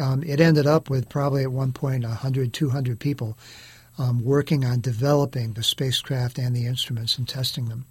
Um, 0.00 0.22
it 0.22 0.40
ended 0.40 0.66
up 0.66 0.88
with 0.88 1.08
probably 1.08 1.42
at 1.42 1.52
one 1.52 1.72
point 1.72 2.04
100, 2.04 2.52
200 2.52 2.98
people 2.98 3.36
um, 3.98 4.24
working 4.24 4.64
on 4.64 4.80
developing 4.80 5.52
the 5.52 5.62
spacecraft 5.62 6.38
and 6.38 6.56
the 6.56 6.66
instruments 6.66 7.18
and 7.18 7.28
testing 7.28 7.68
them. 7.68 7.84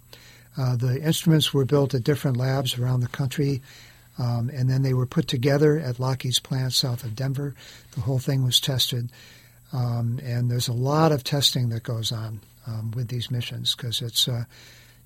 Uh, 0.56 0.76
the 0.76 1.00
instruments 1.02 1.54
were 1.54 1.64
built 1.64 1.94
at 1.94 2.04
different 2.04 2.36
labs 2.36 2.76
around 2.76 3.00
the 3.00 3.08
country, 3.08 3.62
um, 4.18 4.50
and 4.52 4.68
then 4.68 4.82
they 4.82 4.92
were 4.92 5.06
put 5.06 5.28
together 5.28 5.78
at 5.78 5.98
Lockheed's 5.98 6.40
plant 6.40 6.72
south 6.72 7.04
of 7.04 7.16
Denver. 7.16 7.54
The 7.92 8.02
whole 8.02 8.18
thing 8.18 8.44
was 8.44 8.60
tested. 8.60 9.10
Um, 9.72 10.20
and 10.22 10.50
there's 10.50 10.68
a 10.68 10.74
lot 10.74 11.12
of 11.12 11.24
testing 11.24 11.70
that 11.70 11.82
goes 11.82 12.12
on 12.12 12.40
um, 12.66 12.90
with 12.90 13.08
these 13.08 13.30
missions 13.30 13.74
because 13.74 14.02
it's, 14.02 14.28
uh, 14.28 14.44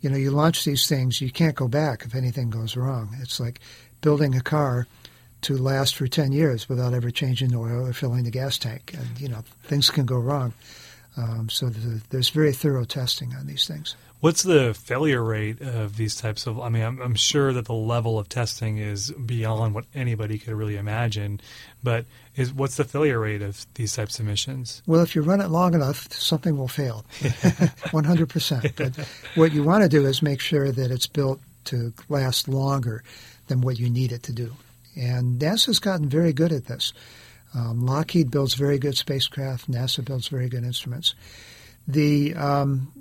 you 0.00 0.10
know, 0.10 0.16
you 0.16 0.32
launch 0.32 0.64
these 0.64 0.88
things, 0.88 1.20
you 1.20 1.30
can't 1.30 1.54
go 1.54 1.68
back 1.68 2.04
if 2.04 2.14
anything 2.14 2.50
goes 2.50 2.76
wrong. 2.76 3.16
It's 3.20 3.38
like 3.38 3.60
building 4.00 4.34
a 4.34 4.40
car 4.40 4.88
to 5.46 5.56
last 5.56 5.94
for 5.94 6.08
10 6.08 6.32
years 6.32 6.68
without 6.68 6.92
ever 6.92 7.08
changing 7.08 7.50
the 7.50 7.58
oil 7.58 7.86
or 7.86 7.92
filling 7.92 8.24
the 8.24 8.32
gas 8.32 8.58
tank. 8.58 8.92
And, 8.98 9.20
you 9.20 9.28
know, 9.28 9.44
things 9.62 9.90
can 9.90 10.04
go 10.04 10.18
wrong. 10.18 10.52
Um, 11.16 11.48
so 11.48 11.68
there's, 11.68 12.02
there's 12.10 12.28
very 12.30 12.52
thorough 12.52 12.84
testing 12.84 13.32
on 13.32 13.46
these 13.46 13.64
things. 13.64 13.94
What's 14.18 14.42
the 14.42 14.74
failure 14.74 15.22
rate 15.22 15.60
of 15.60 15.98
these 15.98 16.16
types 16.16 16.48
of? 16.48 16.58
I 16.58 16.68
mean, 16.68 16.82
I'm, 16.82 17.00
I'm 17.00 17.14
sure 17.14 17.52
that 17.52 17.66
the 17.66 17.74
level 17.74 18.18
of 18.18 18.28
testing 18.28 18.78
is 18.78 19.12
beyond 19.12 19.72
what 19.72 19.84
anybody 19.94 20.38
could 20.38 20.54
really 20.54 20.76
imagine, 20.76 21.40
but 21.80 22.06
is 22.34 22.52
what's 22.52 22.76
the 22.76 22.84
failure 22.84 23.20
rate 23.20 23.42
of 23.42 23.66
these 23.74 23.94
types 23.94 24.18
of 24.18 24.26
missions? 24.26 24.82
Well, 24.84 25.02
if 25.02 25.14
you 25.14 25.22
run 25.22 25.40
it 25.40 25.48
long 25.48 25.74
enough, 25.74 26.12
something 26.12 26.58
will 26.58 26.66
fail, 26.66 27.04
100%. 27.20 28.76
But 28.76 29.06
what 29.36 29.52
you 29.52 29.62
want 29.62 29.84
to 29.84 29.88
do 29.88 30.06
is 30.06 30.22
make 30.22 30.40
sure 30.40 30.72
that 30.72 30.90
it's 30.90 31.06
built 31.06 31.40
to 31.66 31.92
last 32.08 32.48
longer 32.48 33.04
than 33.46 33.60
what 33.60 33.78
you 33.78 33.88
need 33.90 34.10
it 34.10 34.24
to 34.24 34.32
do. 34.32 34.52
And 34.96 35.38
NASA's 35.38 35.78
gotten 35.78 36.08
very 36.08 36.32
good 36.32 36.52
at 36.52 36.66
this. 36.66 36.92
Um, 37.54 37.86
Lockheed 37.86 38.30
builds 38.30 38.54
very 38.54 38.78
good 38.78 38.96
spacecraft. 38.96 39.70
NASA 39.70 40.04
builds 40.04 40.28
very 40.28 40.48
good 40.48 40.64
instruments. 40.64 41.14
The 41.86 42.34
um, 42.34 42.92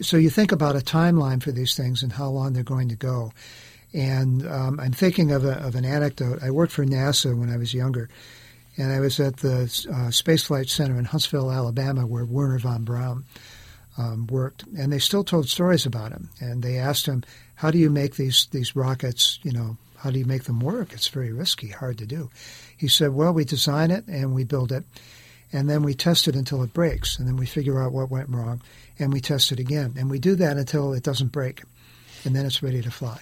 so 0.00 0.16
you 0.16 0.30
think 0.30 0.52
about 0.52 0.76
a 0.76 0.80
timeline 0.80 1.42
for 1.42 1.52
these 1.52 1.76
things 1.76 2.02
and 2.02 2.12
how 2.12 2.28
long 2.28 2.52
they're 2.52 2.62
going 2.62 2.88
to 2.88 2.96
go. 2.96 3.32
And 3.92 4.46
um, 4.46 4.80
I'm 4.80 4.92
thinking 4.92 5.32
of, 5.32 5.44
a, 5.44 5.54
of 5.58 5.74
an 5.74 5.84
anecdote. 5.84 6.42
I 6.42 6.50
worked 6.50 6.72
for 6.72 6.84
NASA 6.84 7.36
when 7.36 7.50
I 7.50 7.58
was 7.58 7.74
younger, 7.74 8.08
and 8.78 8.90
I 8.90 9.00
was 9.00 9.20
at 9.20 9.38
the 9.38 9.86
uh, 9.92 10.10
Space 10.10 10.44
Flight 10.44 10.68
Center 10.68 10.98
in 10.98 11.04
Huntsville, 11.04 11.52
Alabama, 11.52 12.06
where 12.06 12.24
Werner 12.24 12.58
von 12.58 12.84
Braun 12.84 13.24
um, 13.98 14.26
worked. 14.28 14.64
And 14.78 14.92
they 14.92 14.98
still 14.98 15.24
told 15.24 15.48
stories 15.48 15.84
about 15.84 16.12
him. 16.12 16.30
And 16.40 16.62
they 16.62 16.78
asked 16.78 17.04
him, 17.06 17.22
"How 17.56 17.70
do 17.70 17.78
you 17.78 17.90
make 17.90 18.16
these 18.16 18.46
these 18.50 18.74
rockets? 18.74 19.38
You 19.42 19.52
know, 19.52 19.76
how 20.02 20.10
do 20.10 20.18
you 20.18 20.24
make 20.24 20.44
them 20.44 20.60
work? 20.60 20.92
It's 20.92 21.08
very 21.08 21.32
risky, 21.32 21.68
hard 21.68 21.98
to 21.98 22.06
do." 22.06 22.30
He 22.76 22.88
said, 22.88 23.14
"Well, 23.14 23.32
we 23.32 23.44
design 23.44 23.90
it 23.90 24.06
and 24.06 24.34
we 24.34 24.44
build 24.44 24.72
it." 24.72 24.84
and 25.52 25.68
then 25.68 25.82
we 25.82 25.94
test 25.94 26.26
it 26.26 26.34
until 26.34 26.62
it 26.62 26.72
breaks, 26.72 27.18
and 27.18 27.28
then 27.28 27.36
we 27.36 27.46
figure 27.46 27.80
out 27.80 27.92
what 27.92 28.10
went 28.10 28.30
wrong, 28.30 28.62
and 28.98 29.12
we 29.12 29.20
test 29.20 29.52
it 29.52 29.60
again, 29.60 29.94
and 29.98 30.10
we 30.10 30.18
do 30.18 30.34
that 30.36 30.56
until 30.56 30.94
it 30.94 31.02
doesn't 31.02 31.30
break, 31.30 31.62
and 32.24 32.34
then 32.34 32.46
it's 32.46 32.62
ready 32.62 32.80
to 32.80 32.90
fly. 32.90 33.20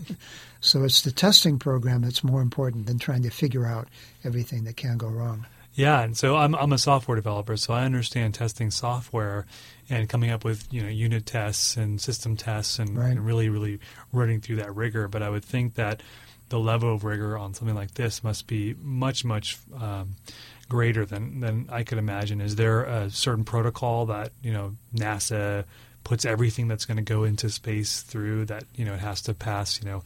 so 0.60 0.84
it's 0.84 1.00
the 1.00 1.10
testing 1.10 1.58
program 1.58 2.02
that's 2.02 2.22
more 2.22 2.42
important 2.42 2.86
than 2.86 2.98
trying 2.98 3.22
to 3.22 3.30
figure 3.30 3.64
out 3.64 3.88
everything 4.22 4.64
that 4.64 4.76
can 4.76 4.98
go 4.98 5.08
wrong. 5.08 5.46
Yeah, 5.74 6.02
and 6.02 6.16
so 6.16 6.36
I'm 6.36 6.54
I'm 6.54 6.72
a 6.72 6.78
software 6.78 7.16
developer, 7.16 7.56
so 7.56 7.72
I 7.72 7.84
understand 7.84 8.34
testing 8.34 8.70
software 8.70 9.46
and 9.88 10.08
coming 10.08 10.30
up 10.30 10.44
with 10.44 10.66
you 10.72 10.82
know 10.82 10.88
unit 10.88 11.24
tests 11.26 11.76
and 11.76 12.00
system 12.00 12.36
tests 12.36 12.78
and, 12.78 12.96
Right. 12.96 13.10
and 13.10 13.24
really 13.24 13.48
really 13.48 13.78
running 14.12 14.40
through 14.40 14.56
that 14.56 14.74
rigor. 14.74 15.08
But 15.08 15.22
I 15.22 15.30
would 15.30 15.44
think 15.44 15.74
that 15.74 16.02
the 16.50 16.58
level 16.58 16.94
of 16.94 17.04
rigor 17.04 17.38
on 17.38 17.54
something 17.54 17.74
like 17.74 17.94
this 17.94 18.22
must 18.22 18.46
be 18.46 18.74
much 18.82 19.24
much 19.24 19.58
um, 19.80 20.16
greater 20.68 21.06
than 21.06 21.40
than 21.40 21.68
I 21.72 21.84
could 21.84 21.96
imagine. 21.98 22.42
Is 22.42 22.56
there 22.56 22.82
a 22.84 23.10
certain 23.10 23.44
protocol 23.44 24.04
that 24.06 24.32
you 24.42 24.52
know 24.52 24.76
NASA 24.94 25.64
puts 26.04 26.26
everything 26.26 26.68
that's 26.68 26.84
going 26.84 26.96
to 26.98 27.02
go 27.02 27.24
into 27.24 27.48
space 27.48 28.02
through 28.02 28.44
that 28.46 28.64
you 28.74 28.84
know 28.84 28.92
it 28.92 29.00
has 29.00 29.22
to 29.22 29.32
pass 29.32 29.80
you 29.80 29.88
know 29.88 30.02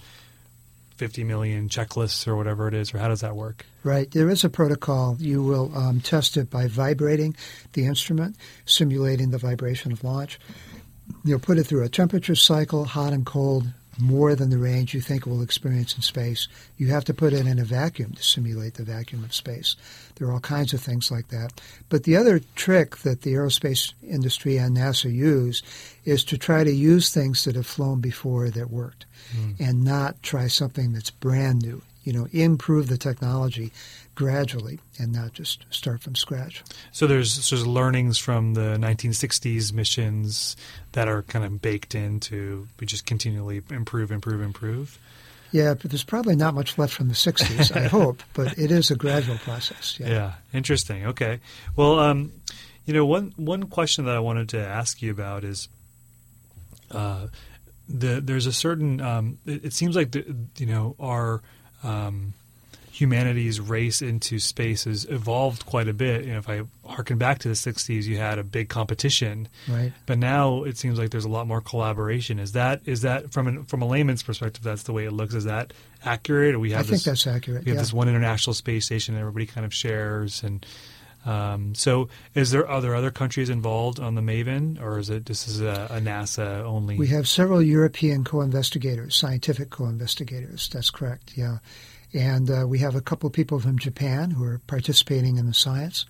50 0.97 1.25
million 1.25 1.69
checklists 1.69 2.27
or 2.27 2.37
whatever 2.37 2.69
it 2.69 2.75
is, 2.75 2.93
or 2.95 2.99
how 2.99 3.09
does 3.09 3.21
that 3.21 3.37
work? 3.37 3.65
Right. 3.85 4.11
There 4.11 4.29
is 4.29 4.45
a 4.45 4.49
protocol. 4.49 5.17
You 5.19 5.43
will 5.43 5.77
um, 5.77 6.01
test 6.01 6.37
it 6.37 6.51
by 6.51 6.67
vibrating 6.67 7.37
the 7.73 7.87
instrument, 7.87 8.37
simulating 8.65 9.31
the 9.31 9.39
vibration 9.39 9.93
of 9.93 10.03
launch. 10.05 10.39
You'll 11.25 11.39
put 11.39 11.59
it 11.59 11.65
through 11.65 11.85
a 11.85 11.89
temperature 11.89 12.35
cycle, 12.35 12.85
hot 12.85 13.13
and 13.13 13.25
cold, 13.25 13.67
more 13.99 14.35
than 14.35 14.51
the 14.51 14.59
range 14.59 14.95
you 14.95 15.01
think 15.01 15.27
it 15.27 15.31
will 15.31 15.43
experience 15.43 15.95
in 15.97 16.03
space. 16.03 16.49
You 16.77 16.89
have 16.89 17.05
to 17.07 17.15
put 17.15 17.33
it 17.33 17.47
in 17.47 17.59
a 17.59 17.65
vacuum 17.65 18.13
to 18.13 18.23
simulate 18.23 18.75
the 18.75 18.85
vacuum 18.85 19.25
of 19.25 19.35
space. 19.35 19.77
There 20.17 20.29
are 20.29 20.33
all 20.33 20.41
kinds 20.41 20.73
of 20.73 20.81
things 20.81 21.11
like 21.11 21.29
that. 21.29 21.61
But 21.89 22.05
the 22.05 22.17
other 22.17 22.41
trick 22.55 22.99
that 22.99 23.23
the 23.23 23.35
aerospace 23.35 23.95
industry 24.03 24.57
and 24.57 24.77
NASA 24.77 25.13
use 25.13 25.63
is 26.05 26.25
to 26.25 26.39
try 26.39 26.65
to 26.65 26.73
use 26.73 27.11
things 27.11 27.45
that 27.45 27.57
have 27.57 27.67
flown 27.67 28.01
before 28.01 28.51
that 28.51 28.71
worked 28.71 29.07
hmm. 29.33 29.53
and 29.59 29.85
not 29.85 30.23
try 30.23 30.47
something 30.47 30.93
that's 30.93 31.11
brand 31.11 31.63
new. 31.63 31.83
You 32.05 32.13
know, 32.13 32.29
improve 32.33 32.87
the 32.87 32.99
technology 32.99 33.73
gradually 34.17 34.81
and 34.99 35.13
not 35.13 35.33
just 35.35 35.65
start 35.71 36.01
from 36.01 36.17
scratch. 36.17 36.65
So 36.91 37.07
there's 37.07 37.51
there's 37.51 37.67
learnings 37.67 38.19
from 38.19 38.55
the 38.55 38.77
1960s 38.79 39.73
missions 39.73 40.57
that 40.97 41.09
are 41.09 41.23
kind 41.25 41.45
of 41.45 41.61
baked 41.61 41.95
into 41.95 42.67
we 42.81 42.87
just 42.87 43.05
continually 43.05 43.61
improve, 43.69 44.11
improve, 44.11 44.41
improve. 44.41 44.99
Yeah, 45.53 45.75
but 45.75 45.91
there's 45.91 46.05
probably 46.05 46.37
not 46.37 46.55
much 46.55 46.79
left 46.79 46.95
from 46.95 47.09
the 47.09 47.15
60s, 47.15 47.77
I 47.77 47.87
hope, 47.89 48.23
but 48.33 48.59
it 48.59 48.71
is 48.71 48.91
a 48.91 48.97
gradual 48.97 49.37
process. 49.37 50.01
Yeah. 50.01 50.09
Yeah, 50.09 50.33
interesting. 50.55 51.05
Okay, 51.09 51.41
well, 51.77 51.99
um, 51.99 52.33
you 52.87 52.95
know, 52.95 53.05
one 53.05 53.35
one 53.37 53.65
question 53.65 54.07
that 54.07 54.17
I 54.17 54.21
wanted 54.21 54.49
to 54.51 54.59
ask 54.59 55.03
you 55.03 55.11
about 55.11 55.45
is, 55.45 55.69
uh, 56.91 57.27
the 57.91 58.23
there's 58.23 58.47
a 58.47 58.53
certain 58.53 59.03
um, 59.03 59.37
it, 59.45 59.67
it 59.67 59.73
seems 59.75 59.97
like 59.97 60.13
the, 60.13 60.35
you 60.57 60.65
know 60.65 60.97
our 60.99 61.43
um, 61.85 62.33
humanity's 62.97 63.61
race 63.61 64.01
into 64.01 64.39
space 64.39 64.85
has 64.85 65.05
evolved 65.05 65.67
quite 65.67 65.87
a 65.87 65.93
bit. 65.93 66.25
You 66.25 66.33
know, 66.33 66.39
if 66.39 66.49
I 66.49 66.63
harken 66.87 67.19
back 67.19 67.39
to 67.41 67.49
the 67.49 67.55
'60s, 67.55 68.05
you 68.05 68.17
had 68.17 68.39
a 68.39 68.45
big 68.45 68.71
competition. 68.71 69.49
Right. 69.69 69.93
But 70.07 70.19
now 70.19 70.63
it 70.63 70.79
seems 70.79 70.99
like 70.99 71.11
there's 71.11 71.27
a 71.27 71.31
lot 71.31 71.47
more 71.47 71.61
collaboration. 71.61 72.39
Is 72.39 72.53
that 72.53 72.81
is 72.87 73.03
that 73.03 73.33
from 73.33 73.49
an, 73.49 73.65
from 73.65 73.83
a 73.83 73.87
layman's 73.87 74.23
perspective? 74.23 74.65
That's 74.65 74.85
the 74.85 74.93
way 74.93 75.05
it 75.05 75.13
looks. 75.13 75.35
Is 75.35 75.45
that 75.45 75.75
accurate? 76.05 76.55
Or 76.55 76.59
we 76.59 76.73
I 76.73 76.79
have 76.79 76.87
think 76.87 77.03
this, 77.03 77.05
that's 77.05 77.27
accurate. 77.27 77.65
we 77.65 77.71
have 77.71 77.77
yeah. 77.77 77.83
this 77.83 77.93
one 77.93 78.09
international 78.09 78.55
space 78.55 78.87
station 78.87 79.15
that 79.15 79.21
everybody 79.21 79.45
kind 79.45 79.67
of 79.67 79.75
shares. 79.75 80.43
And 80.43 80.65
um, 81.27 81.75
so, 81.75 82.09
is 82.35 82.51
there 82.51 82.67
are 82.67 82.81
there 82.81 82.95
other 82.95 83.11
countries 83.11 83.51
involved 83.51 84.01
on 84.01 84.15
the 84.15 84.23
Maven, 84.23 84.81
or 84.81 84.99
is 84.99 85.11
it 85.11 85.27
this 85.27 85.49
is 85.49 85.61
a, 85.61 85.89
a 85.91 86.01
NASA 86.01 86.63
only? 86.63 86.97
We 86.97 87.09
have 87.09 87.29
several 87.29 87.61
European 87.61 88.25
co-investigators, 88.25 89.17
scientific 89.17 89.69
co-investigators. 89.69 90.71
That's 90.73 90.89
correct. 90.89 91.33
Yeah, 91.37 91.59
and 92.13 92.51
uh, 92.51 92.67
we 92.67 92.79
have 92.79 92.95
a 92.95 93.01
couple 93.01 93.27
of 93.27 93.33
people 93.33 93.61
from 93.61 93.79
Japan 93.79 94.31
who 94.31 94.45
are 94.45 94.61
participating 94.67 95.37
in 95.37 95.47
the 95.47 95.55
science. 95.55 96.07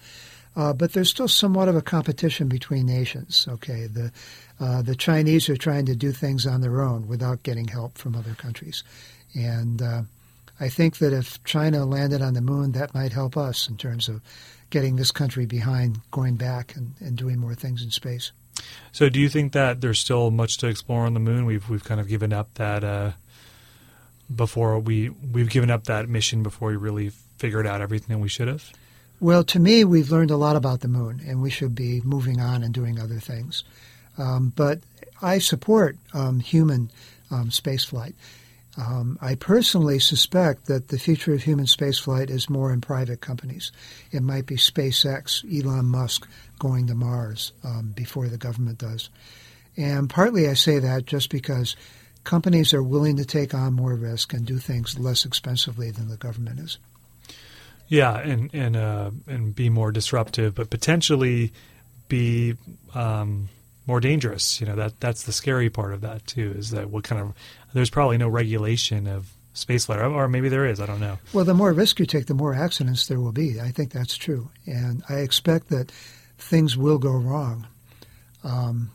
Uh, 0.55 0.73
but 0.73 0.95
there's 0.95 1.11
still 1.11 1.29
somewhat 1.29 1.69
of 1.69 1.77
a 1.77 1.83
competition 1.83 2.49
between 2.49 2.87
nations. 2.87 3.47
Okay, 3.49 3.87
the 3.87 4.11
uh, 4.59 4.81
the 4.81 4.95
Chinese 4.95 5.51
are 5.51 5.57
trying 5.57 5.85
to 5.85 5.95
do 5.95 6.13
things 6.13 6.47
on 6.47 6.63
their 6.63 6.81
own 6.81 7.07
without 7.07 7.43
getting 7.43 7.69
help 7.69 7.99
from 7.99 8.17
other 8.17 8.35
countries, 8.35 8.83
and 9.35 9.83
uh, 9.83 10.03
I 10.59 10.71
think 10.71 10.97
that 10.99 11.13
if 11.13 11.43
China 11.45 11.85
landed 11.85 12.23
on 12.23 12.33
the 12.33 12.41
moon, 12.41 12.73
that 12.73 12.95
might 12.95 13.13
help 13.13 13.37
us 13.37 13.69
in 13.69 13.77
terms 13.77 14.09
of 14.09 14.23
getting 14.71 14.97
this 14.97 15.13
country 15.13 15.45
behind 15.45 16.01
going 16.11 16.37
back 16.37 16.75
and, 16.75 16.95
and 17.01 17.17
doing 17.17 17.39
more 17.39 17.55
things 17.55 17.83
in 17.83 17.91
space. 17.91 18.33
So, 18.93 19.11
do 19.11 19.21
you 19.21 19.29
think 19.29 19.53
that 19.53 19.83
there's 19.83 20.01
still 20.01 20.31
much 20.31 20.57
to 20.59 20.69
explore 20.69 21.05
on 21.05 21.13
the 21.13 21.21
moon? 21.21 21.45
We've 21.45 21.69
we've 21.69 21.85
kind 21.85 22.01
of 22.01 22.09
given 22.09 22.33
up 22.33 22.55
that 22.55 22.83
uh, 22.83 23.13
before 24.35 24.79
we 24.79 25.11
we've 25.11 25.51
given 25.51 25.71
up 25.71 25.85
that 25.85 26.09
mission 26.09 26.43
before 26.43 26.69
we 26.69 26.77
really 26.77 27.11
figured 27.39 27.67
out 27.67 27.81
everything 27.81 28.21
we 28.21 28.29
should 28.29 28.49
have. 28.49 28.73
Well, 29.19 29.45
to 29.45 29.59
me, 29.59 29.85
we've 29.85 30.11
learned 30.11 30.31
a 30.31 30.37
lot 30.37 30.57
about 30.57 30.81
the 30.81 30.89
moon, 30.89 31.23
and 31.27 31.41
we 31.41 31.51
should 31.51 31.75
be 31.75 32.03
moving 32.03 32.41
on 32.41 32.62
and 32.62 32.75
doing 32.75 33.01
other 33.01 33.19
things. 33.19 33.65
Um, 34.19 34.53
but 34.55 34.81
I 35.23 35.39
support 35.39 35.97
um, 36.12 36.41
human 36.41 36.91
um, 37.31 37.49
spaceflight. 37.49 38.15
Um, 38.77 39.19
I 39.23 39.35
personally 39.37 39.99
suspect 39.99 40.67
that 40.67 40.89
the 40.89 40.99
future 40.99 41.33
of 41.33 41.43
human 41.43 41.65
spaceflight 41.65 42.29
is 42.29 42.51
more 42.51 42.73
in 42.73 42.83
private 42.83 43.23
companies. 43.23 43.73
It 44.11 44.23
might 44.23 44.45
be 44.45 44.57
SpaceX, 44.57 45.45
Elon 45.51 45.87
Musk 45.87 46.29
going 46.59 46.87
to 46.89 46.95
Mars 46.95 47.53
um, 47.65 47.93
before 47.97 48.29
the 48.29 48.37
government 48.37 48.79
does. 48.79 49.09
And 49.79 50.11
partly 50.11 50.49
I 50.49 50.55
say 50.55 50.79
that 50.79 51.07
just 51.07 51.31
because 51.31 51.75
companies 52.27 52.75
are 52.75 52.83
willing 52.83 53.17
to 53.17 53.25
take 53.25 53.55
on 53.55 53.73
more 53.73 53.95
risk 53.95 54.35
and 54.35 54.45
do 54.45 54.59
things 54.59 54.99
less 54.99 55.25
expensively 55.25 55.91
than 55.91 56.09
the 56.09 56.17
government 56.19 56.61
is. 56.61 56.77
Yeah, 57.89 58.19
and 58.19 58.51
and 58.53 58.77
uh, 58.77 59.11
and 59.27 59.55
be 59.55 59.71
more 59.71 59.93
disruptive, 59.93 60.55
but 60.55 60.69
potentially 60.69 61.53
be 62.09 62.57
um, 62.95 63.49
more 63.87 64.01
dangerous. 64.01 64.61
You 64.61 64.67
know 64.67 64.75
that 64.75 65.01
that's 65.01 65.23
the 65.23 65.33
scary 65.33 65.71
part 65.71 65.95
of 65.95 66.01
that 66.01 66.27
too. 66.27 66.53
Is 66.59 66.73
that 66.73 66.91
what 66.91 67.05
kind 67.05 67.23
of 67.23 67.33
there's 67.73 67.91
probably 67.91 68.19
no 68.19 68.29
regulation 68.29 69.07
of 69.07 69.31
spaceflight, 69.55 70.12
or 70.12 70.27
maybe 70.27 70.49
there 70.49 70.67
is. 70.67 70.81
I 70.81 70.87
don't 70.87 71.01
know. 71.01 71.19
Well, 71.33 71.45
the 71.45 71.55
more 71.55 71.73
risk 71.73 72.01
you 72.01 72.07
take, 72.07 72.27
the 72.27 72.35
more 72.35 72.55
accidents 72.55 73.07
there 73.07 73.21
will 73.21 73.33
be. 73.33 73.61
I 73.61 73.71
think 73.71 73.93
that's 73.93 74.17
true, 74.17 74.51
and 74.67 75.05
I 75.09 75.19
expect 75.19 75.69
that 75.69 75.93
things 76.39 76.77
will 76.77 76.99
go 76.99 77.12
wrong. 77.12 77.69
Um, 78.43 78.91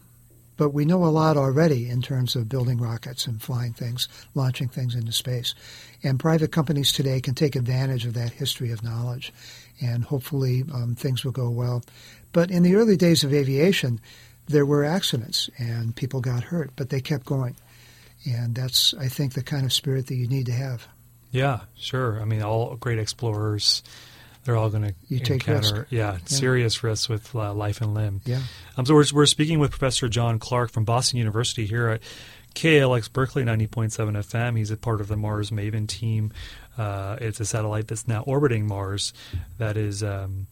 but 0.62 0.76
we 0.76 0.86
know 0.86 1.04
a 1.04 1.08
lot 1.08 1.38
already 1.38 1.90
in 1.90 2.04
terms 2.04 2.36
of 2.36 2.48
building 2.48 2.78
rockets 2.78 3.26
and 3.26 3.42
flying 3.42 3.74
things, 3.74 4.08
launching 4.36 4.68
things 4.68 4.94
into 4.94 5.12
space. 5.12 5.56
And 6.04 6.20
private 6.20 6.52
companies 6.52 6.92
today 6.92 7.20
can 7.20 7.34
take 7.34 7.56
advantage 7.56 8.06
of 8.06 8.14
that 8.14 8.30
history 8.30 8.72
of 8.72 8.84
knowledge, 8.84 9.34
and 9.82 10.04
hopefully 10.04 10.64
um, 10.72 10.94
things 10.94 11.26
will 11.26 11.32
go 11.32 11.50
well. 11.50 11.84
But 12.32 12.52
in 12.52 12.62
the 12.62 12.76
early 12.76 12.96
days 12.96 13.24
of 13.24 13.34
aviation, 13.34 14.00
there 14.50 14.68
were 14.68 14.84
accidents 14.84 15.50
and 15.58 15.96
people 15.96 16.22
got 16.22 16.44
hurt, 16.44 16.70
but 16.76 16.92
they 16.92 17.02
kept 17.02 17.26
going. 17.26 17.56
And 18.24 18.54
that's, 18.54 18.94
I 18.94 19.08
think, 19.08 19.34
the 19.34 19.42
kind 19.42 19.66
of 19.66 19.74
spirit 19.74 20.06
that 20.06 20.16
you 20.16 20.28
need 20.28 20.46
to 20.46 20.52
have. 20.52 20.88
Yeah, 21.32 21.62
sure. 21.76 22.22
I 22.22 22.26
mean, 22.26 22.44
all 22.44 22.76
great 22.76 23.00
explorers 23.00 23.82
they're 24.44 24.56
all 24.56 24.70
going 24.70 24.84
to 24.84 24.96
you 25.08 25.20
take 25.20 25.48
encounter 25.48 25.82
risk. 25.82 25.92
Yeah, 25.92 26.14
yeah, 26.14 26.18
serious 26.26 26.84
risks 26.84 27.08
with 27.08 27.36
uh, 27.36 27.54
life 27.54 27.82
and 27.82 27.94
limb. 27.94 28.22
Yeah. 28.26 28.42
Um, 28.78 28.86
so 28.86 28.94
we're, 28.94 29.06
we're 29.14 29.26
speaking 29.26 29.60
with 29.60 29.72
Professor 29.72 30.10
John 30.10 30.40
Clarke 30.40 30.72
from 30.72 30.84
Boston 30.84 31.20
University 31.20 31.66
here 31.66 31.90
at 31.90 32.02
KALX 32.56 33.12
Berkeley 33.12 33.44
90.7 33.44 33.92
FM. 33.92 34.58
He's 34.58 34.72
a 34.72 34.78
part 34.78 35.02
of 35.02 35.08
the 35.08 35.18
Mars 35.18 35.52
Maven 35.52 35.88
team. 35.88 36.32
Uh, 36.78 37.18
it's 37.22 37.40
a 37.40 37.46
satellite 37.46 37.88
that's 37.88 38.08
now 38.08 38.22
orbiting 38.22 38.68
Mars 38.68 39.14
that 39.58 39.78
is 39.78 40.04
um, 40.04 40.48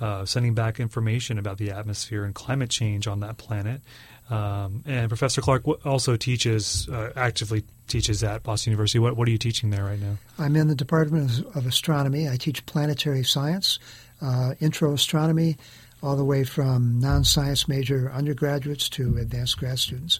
uh, 0.00 0.24
sending 0.24 0.54
back 0.54 0.78
information 0.78 1.38
about 1.38 1.58
the 1.58 1.70
atmosphere 1.70 2.24
and 2.24 2.34
climate 2.34 2.70
change 2.70 3.06
on 3.06 3.20
that 3.20 3.38
planet. 3.38 3.80
Um, 4.28 4.82
and 4.84 5.08
Professor 5.08 5.40
Clarke 5.40 5.86
also 5.86 6.16
teaches, 6.16 6.88
uh, 6.88 7.12
actively 7.14 7.64
teaches 7.86 8.22
at 8.22 8.42
Boston 8.42 8.70
University. 8.72 8.98
What, 8.98 9.16
what 9.16 9.28
are 9.28 9.30
you 9.30 9.38
teaching 9.38 9.70
there 9.70 9.84
right 9.84 10.00
now? 10.00 10.16
I'm 10.38 10.56
in 10.56 10.68
the 10.68 10.74
Department 10.74 11.44
of 11.54 11.66
Astronomy. 11.66 12.28
I 12.28 12.36
teach 12.36 12.64
planetary 12.66 13.24
science, 13.24 13.78
uh, 14.20 14.54
intro 14.60 14.92
astronomy, 14.92 15.56
all 16.02 16.16
the 16.16 16.24
way 16.24 16.44
from 16.44 17.00
non 17.00 17.24
science 17.24 17.68
major 17.68 18.10
undergraduates 18.12 18.88
to 18.90 19.16
advanced 19.18 19.58
grad 19.58 19.78
students. 19.78 20.18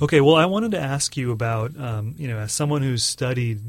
Okay, 0.00 0.20
well, 0.20 0.36
I 0.36 0.46
wanted 0.46 0.70
to 0.72 0.80
ask 0.80 1.16
you 1.16 1.32
about, 1.32 1.78
um, 1.78 2.14
you 2.16 2.28
know, 2.28 2.38
as 2.38 2.52
someone 2.52 2.82
who's 2.82 3.04
studied 3.04 3.60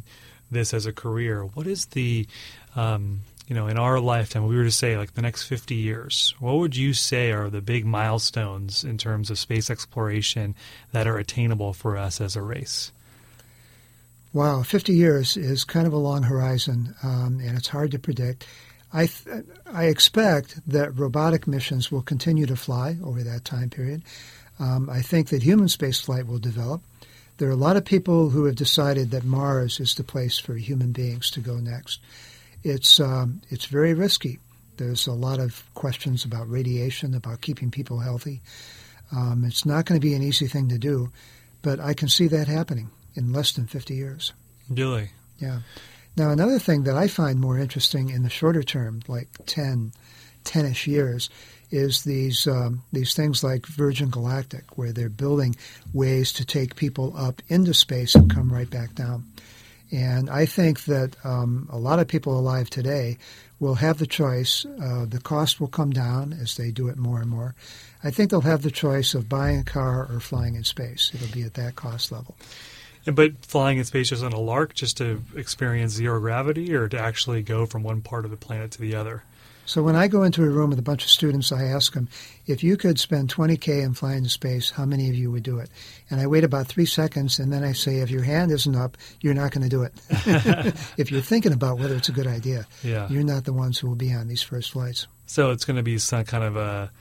this 0.49 0.73
as 0.73 0.85
a 0.85 0.93
career, 0.93 1.43
what 1.43 1.67
is 1.67 1.85
the 1.87 2.27
um, 2.75 3.21
you 3.51 3.55
know, 3.55 3.67
in 3.67 3.77
our 3.77 3.99
lifetime, 3.99 4.47
we 4.47 4.55
were 4.55 4.63
to 4.63 4.71
say 4.71 4.97
like 4.97 5.13
the 5.13 5.21
next 5.21 5.43
50 5.43 5.75
years, 5.75 6.33
what 6.39 6.55
would 6.55 6.73
you 6.73 6.93
say 6.93 7.33
are 7.33 7.49
the 7.49 7.59
big 7.59 7.85
milestones 7.85 8.85
in 8.85 8.97
terms 8.97 9.29
of 9.29 9.37
space 9.37 9.69
exploration 9.69 10.55
that 10.93 11.05
are 11.05 11.17
attainable 11.17 11.73
for 11.73 11.97
us 11.97 12.21
as 12.21 12.37
a 12.37 12.41
race? 12.41 12.93
Wow, 14.33 14.63
50 14.63 14.93
years 14.93 15.35
is 15.35 15.65
kind 15.65 15.85
of 15.85 15.91
a 15.91 15.97
long 15.97 16.23
horizon, 16.23 16.95
um, 17.03 17.41
and 17.43 17.57
it's 17.57 17.67
hard 17.67 17.91
to 17.91 17.99
predict. 17.99 18.47
I, 18.93 19.07
th- 19.07 19.43
I 19.73 19.85
expect 19.85 20.61
that 20.69 20.97
robotic 20.97 21.47
missions 21.47 21.91
will 21.91 22.01
continue 22.01 22.45
to 22.45 22.55
fly 22.55 22.95
over 23.03 23.23
that 23.23 23.43
time 23.43 23.69
period. 23.69 24.03
Um, 24.57 24.89
I 24.89 25.01
think 25.01 25.29
that 25.29 25.43
human 25.43 25.67
spaceflight 25.67 26.27
will 26.27 26.39
develop. 26.39 26.81
There 27.39 27.49
are 27.49 27.53
a 27.53 27.57
lot 27.57 27.75
of 27.75 27.83
people 27.83 28.29
who 28.29 28.45
have 28.45 28.55
decided 28.55 29.11
that 29.11 29.25
Mars 29.25 29.81
is 29.81 29.95
the 29.95 30.03
place 30.03 30.39
for 30.39 30.55
human 30.55 30.93
beings 30.93 31.29
to 31.31 31.41
go 31.41 31.57
next. 31.57 31.99
It's 32.63 33.01
um, 33.01 33.41
it's 33.49 33.65
very 33.65 33.93
risky. 33.93 34.39
There's 34.77 35.07
a 35.07 35.13
lot 35.13 35.39
of 35.39 35.63
questions 35.73 36.23
about 36.23 36.49
radiation, 36.49 37.15
about 37.15 37.41
keeping 37.41 37.69
people 37.69 37.99
healthy. 37.99 38.41
Um, 39.11 39.43
it's 39.45 39.65
not 39.65 39.85
going 39.85 39.99
to 39.99 40.07
be 40.07 40.13
an 40.13 40.23
easy 40.23 40.47
thing 40.47 40.69
to 40.69 40.77
do, 40.77 41.11
but 41.61 41.81
I 41.81 41.93
can 41.93 42.07
see 42.07 42.27
that 42.27 42.47
happening 42.47 42.89
in 43.15 43.33
less 43.33 43.51
than 43.51 43.67
50 43.67 43.93
years. 43.93 44.33
Really? 44.69 45.09
Yeah. 45.39 45.59
Now, 46.17 46.29
another 46.29 46.59
thing 46.59 46.83
that 46.83 46.97
I 46.97 47.07
find 47.07 47.39
more 47.39 47.57
interesting 47.57 48.09
in 48.09 48.23
the 48.23 48.29
shorter 48.29 48.63
term, 48.63 49.01
like 49.07 49.29
10, 49.45 49.93
10-ish 50.43 50.87
years, 50.87 51.29
is 51.71 52.03
these 52.03 52.47
um, 52.47 52.83
these 52.91 53.13
things 53.13 53.43
like 53.43 53.65
Virgin 53.65 54.09
Galactic, 54.09 54.77
where 54.77 54.91
they're 54.91 55.09
building 55.09 55.55
ways 55.93 56.33
to 56.33 56.45
take 56.45 56.75
people 56.75 57.13
up 57.15 57.41
into 57.47 57.73
space 57.73 58.13
and 58.13 58.29
come 58.29 58.51
right 58.51 58.69
back 58.69 58.93
down. 58.93 59.25
And 59.91 60.29
I 60.29 60.45
think 60.45 60.85
that 60.85 61.15
um, 61.25 61.67
a 61.71 61.77
lot 61.77 61.99
of 61.99 62.07
people 62.07 62.37
alive 62.37 62.69
today 62.69 63.17
will 63.59 63.75
have 63.75 63.97
the 63.97 64.07
choice. 64.07 64.65
Uh, 64.65 65.05
the 65.07 65.19
cost 65.19 65.59
will 65.59 65.67
come 65.67 65.91
down 65.91 66.33
as 66.33 66.55
they 66.55 66.71
do 66.71 66.87
it 66.87 66.97
more 66.97 67.21
and 67.21 67.29
more. 67.29 67.55
I 68.03 68.09
think 68.09 68.31
they'll 68.31 68.41
have 68.41 68.63
the 68.63 68.71
choice 68.71 69.13
of 69.13 69.29
buying 69.29 69.59
a 69.59 69.63
car 69.63 70.07
or 70.09 70.19
flying 70.19 70.55
in 70.55 70.63
space. 70.63 71.11
It'll 71.13 71.33
be 71.33 71.43
at 71.43 71.53
that 71.55 71.75
cost 71.75 72.11
level. 72.11 72.35
But 73.05 73.45
flying 73.45 73.77
in 73.77 73.83
space 73.83 74.09
just 74.09 74.23
on 74.23 74.33
a 74.33 74.39
lark, 74.39 74.73
just 74.73 74.97
to 74.97 75.23
experience 75.35 75.93
zero 75.93 76.19
gravity, 76.19 76.73
or 76.73 76.87
to 76.87 76.99
actually 76.99 77.41
go 77.41 77.65
from 77.65 77.83
one 77.83 78.01
part 78.01 78.25
of 78.25 78.31
the 78.31 78.37
planet 78.37 78.71
to 78.71 78.81
the 78.81 78.95
other? 78.95 79.23
So 79.65 79.81
when 79.81 79.95
I 79.95 80.07
go 80.07 80.23
into 80.23 80.43
a 80.43 80.49
room 80.49 80.69
with 80.69 80.79
a 80.79 80.83
bunch 80.83 81.03
of 81.03 81.09
students, 81.09 81.51
I 81.51 81.63
ask 81.63 81.93
them, 81.93 82.09
if 82.45 82.63
you 82.63 82.75
could 82.75 82.99
spend 82.99 83.33
20K 83.33 83.83
and 83.83 83.97
fly 83.97 84.15
into 84.15 84.29
space, 84.29 84.71
how 84.71 84.85
many 84.85 85.07
of 85.07 85.15
you 85.15 85.31
would 85.31 85.43
do 85.43 85.59
it? 85.59 85.69
And 86.09 86.19
I 86.19 86.27
wait 86.27 86.43
about 86.43 86.67
three 86.67 86.85
seconds, 86.85 87.39
and 87.39 87.53
then 87.53 87.63
I 87.63 87.71
say, 87.71 87.99
if 87.99 88.09
your 88.09 88.23
hand 88.23 88.51
isn't 88.51 88.75
up, 88.75 88.97
you're 89.21 89.33
not 89.33 89.51
going 89.51 89.63
to 89.63 89.69
do 89.69 89.83
it. 89.83 89.93
if 90.97 91.11
you're 91.11 91.21
thinking 91.21 91.53
about 91.53 91.79
whether 91.79 91.95
it's 91.95 92.09
a 92.09 92.11
good 92.11 92.27
idea, 92.27 92.67
yeah. 92.83 93.07
you're 93.09 93.23
not 93.23 93.45
the 93.45 93.53
ones 93.53 93.79
who 93.79 93.87
will 93.87 93.95
be 93.95 94.13
on 94.13 94.27
these 94.27 94.41
first 94.41 94.71
flights. 94.71 95.07
So 95.25 95.51
it's 95.51 95.63
going 95.63 95.77
to 95.77 95.83
be 95.83 95.97
some 95.99 96.25
kind 96.25 96.43
of 96.43 96.57
a 96.57 96.91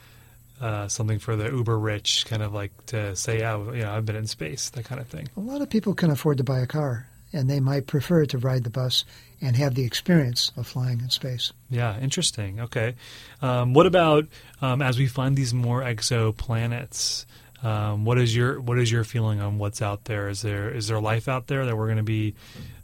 uh, 0.61 0.87
something 0.87 1.17
for 1.19 1.35
the 1.35 1.45
uber 1.51 1.77
rich, 1.77 2.25
kind 2.27 2.43
of 2.43 2.53
like 2.53 2.71
to 2.87 3.15
say, 3.15 3.43
"Oh, 3.43 3.71
you 3.73 3.81
know, 3.81 3.91
I've 3.91 4.05
been 4.05 4.15
in 4.15 4.27
space," 4.27 4.69
that 4.69 4.85
kind 4.85 5.01
of 5.01 5.07
thing. 5.07 5.27
A 5.35 5.39
lot 5.39 5.61
of 5.61 5.69
people 5.69 5.93
can 5.93 6.11
afford 6.11 6.37
to 6.37 6.43
buy 6.43 6.59
a 6.59 6.67
car, 6.67 7.07
and 7.33 7.49
they 7.49 7.59
might 7.59 7.87
prefer 7.87 8.25
to 8.27 8.37
ride 8.37 8.63
the 8.63 8.69
bus 8.69 9.03
and 9.41 9.55
have 9.55 9.73
the 9.73 9.83
experience 9.83 10.51
of 10.55 10.67
flying 10.67 10.99
in 10.99 11.09
space. 11.09 11.51
Yeah, 11.69 11.99
interesting. 11.99 12.59
Okay, 12.61 12.93
um, 13.41 13.73
what 13.73 13.87
about 13.87 14.27
um, 14.61 14.81
as 14.83 14.97
we 14.99 15.07
find 15.07 15.35
these 15.35 15.53
more 15.53 15.81
exoplanets? 15.81 17.25
Um, 17.63 18.05
what 18.05 18.17
is 18.17 18.35
your 18.35 18.59
what 18.61 18.79
is 18.79 18.91
your 18.91 19.03
feeling 19.03 19.39
on 19.41 19.57
what's 19.57 19.81
out 19.81 20.05
there? 20.05 20.29
Is 20.29 20.41
there 20.41 20.69
is 20.69 20.87
there 20.87 20.99
life 20.99 21.27
out 21.27 21.47
there 21.47 21.65
that 21.65 21.75
we're 21.77 21.87
going 21.87 21.97
to 21.97 22.03
be 22.03 22.33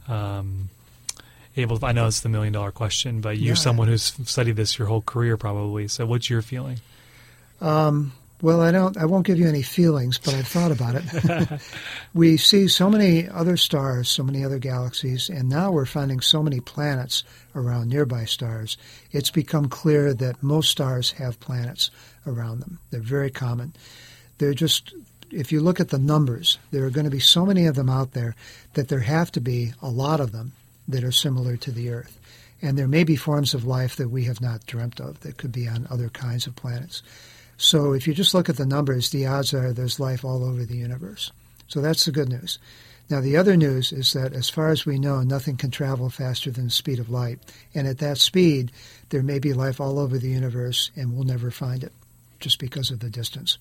um, 0.08 0.70
able? 1.56 1.78
to 1.80 1.86
I 1.86 1.92
know 1.92 2.08
it's 2.08 2.22
the 2.22 2.30
million 2.30 2.54
dollar 2.54 2.72
question, 2.72 3.22
but 3.22 3.38
you're 3.38 3.50
Yeah. 3.56 3.62
someone 3.62 3.88
who's 3.88 4.14
studied 4.26 4.56
this 4.56 4.78
your 4.78 4.88
whole 4.88 5.02
career, 5.02 5.36
probably. 5.38 5.88
So, 5.88 6.06
what's 6.06 6.30
your 6.30 6.42
feeling? 6.42 6.80
Um, 7.62 8.14
well, 8.40 8.62
I 8.62 8.72
don't. 8.72 8.96
I 8.98 9.06
won't 9.06 9.26
give 9.26 9.40
you 9.40 9.48
any 9.48 9.64
feelings, 9.64 10.20
but 10.20 10.36
I've 10.36 10.48
thought 10.48 10.72
about 10.72 10.96
it. 10.96 11.62
we 12.14 12.38
see 12.38 12.68
so 12.68 12.88
many 12.88 13.28
other 13.28 13.58
stars, 13.58 14.10
so 14.10 14.24
many 14.24 14.46
other 14.46 14.60
galaxies, 14.60 15.28
and 15.28 15.50
now 15.50 15.72
we're 15.72 15.88
finding 15.88 16.22
so 16.22 16.44
many 16.44 16.60
planets 16.60 17.24
around 17.56 17.90
nearby 17.90 18.26
stars. 18.26 18.78
It's 19.12 19.32
become 19.32 19.70
clear 19.70 20.14
that 20.14 20.44
most 20.44 20.70
stars 20.70 21.14
have 21.14 21.40
planets 21.40 21.90
around 22.28 22.60
them. 22.60 22.78
They're 22.92 23.02
very 23.02 23.32
common. 23.32 23.74
They're 24.38 24.54
just. 24.54 24.94
If 25.30 25.52
you 25.52 25.60
look 25.60 25.82
at 25.82 25.90
the 25.90 25.98
numbers, 25.98 26.58
there 26.72 26.86
are 26.86 26.90
going 26.90 27.04
to 27.04 27.12
be 27.12 27.20
so 27.20 27.46
many 27.46 27.66
of 27.66 27.76
them 27.76 27.90
out 27.90 28.14
there 28.14 28.36
that 28.76 28.88
there 28.88 29.02
have 29.02 29.30
to 29.34 29.42
be 29.42 29.74
a 29.82 29.90
lot 29.90 30.22
of 30.22 30.32
them 30.32 30.54
that 30.88 31.04
are 31.04 31.12
similar 31.12 31.58
to 31.58 31.72
the 31.72 31.90
Earth. 31.90 32.18
And 32.62 32.78
there 32.78 32.88
may 32.88 33.04
be 33.04 33.18
forms 33.18 33.54
of 33.54 33.66
life 33.66 33.98
that 33.98 34.10
we 34.10 34.24
have 34.24 34.40
not 34.40 34.66
dreamt 34.66 35.02
of 35.02 35.20
that 35.22 35.38
could 35.38 35.52
be 35.52 35.68
on 35.68 35.88
other 35.90 36.08
kinds 36.08 36.48
of 36.48 36.56
planets. 36.56 37.04
So 37.58 37.94
if 37.94 38.08
you 38.08 38.14
just 38.14 38.34
look 38.34 38.50
at 38.50 38.58
the 38.58 38.66
numbers, 38.66 39.10
the 39.10 39.26
odds 39.26 39.54
are 39.54 39.74
there's 39.74 40.00
life 40.00 40.24
all 40.24 40.44
over 40.44 40.64
the 40.64 40.78
universe. 40.78 41.32
So 41.68 41.82
that's 41.82 42.06
the 42.06 42.12
good 42.12 42.30
news. 42.30 42.60
Now, 43.10 43.22
the 43.22 43.38
other 43.38 43.56
news 43.56 43.94
is 43.94 44.12
that 44.14 44.34
as 44.34 44.50
far 44.50 44.70
as 44.70 44.86
we 44.86 45.00
know, 45.00 45.22
nothing 45.22 45.56
can 45.56 45.72
travel 45.72 46.10
faster 46.10 46.52
than 46.52 46.66
the 46.66 46.72
speed 46.72 47.00
of 47.00 47.10
light. 47.10 47.40
And 47.74 47.88
at 47.88 48.00
that 48.00 48.18
speed, 48.18 48.72
there 49.10 49.24
may 49.24 49.40
be 49.40 49.54
life 49.54 49.80
all 49.80 49.98
over 49.98 50.18
the 50.18 50.30
universe, 50.30 50.92
and 50.96 51.16
we'll 51.16 51.24
never 51.24 51.50
find 51.50 51.84
it 51.84 51.94
just 52.42 52.60
because 52.60 52.92
of 52.92 53.00
the 53.00 53.10
distance. 53.10 53.58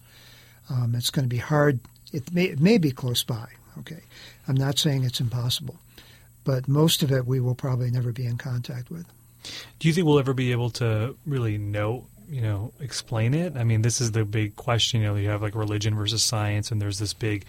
Um, 0.69 0.95
it's 0.97 1.11
going 1.11 1.25
to 1.25 1.29
be 1.29 1.37
hard. 1.39 1.79
It 2.13 2.35
may, 2.35 2.45
it 2.47 2.61
may 2.61 2.79
be 2.79 2.91
close 2.91 3.23
by, 3.23 3.47
okay? 3.79 4.03
I'm 4.49 4.57
not 4.57 4.79
saying 4.79 5.05
it's 5.05 5.21
impossible, 5.21 5.79
but 6.43 6.67
most 6.67 7.05
of 7.05 7.13
it 7.13 7.25
we 7.25 7.39
will 7.39 7.55
probably 7.55 7.91
never 7.91 8.11
be 8.11 8.27
in 8.27 8.39
contact 8.39 8.91
with. 8.91 9.07
Do 9.79 9.87
you 9.87 9.95
think 9.95 10.09
we'll 10.09 10.19
ever 10.19 10.35
be 10.35 10.51
able 10.51 10.71
to 10.71 11.17
really 11.25 11.57
know, 11.57 12.07
you 12.31 12.41
know, 12.41 12.73
explain 12.81 13.35
it? 13.35 13.57
I 13.57 13.65
mean, 13.65 13.83
this 13.83 14.01
is 14.01 14.13
the 14.13 14.25
big 14.25 14.57
question. 14.57 15.01
You 15.01 15.07
know, 15.09 15.17
you 15.17 15.29
have 15.29 15.43
like 15.43 15.55
religion 15.55 15.95
versus 15.95 16.23
science, 16.23 16.71
and 16.71 16.81
there's 16.81 16.99
this 16.99 17.13
big, 17.13 17.45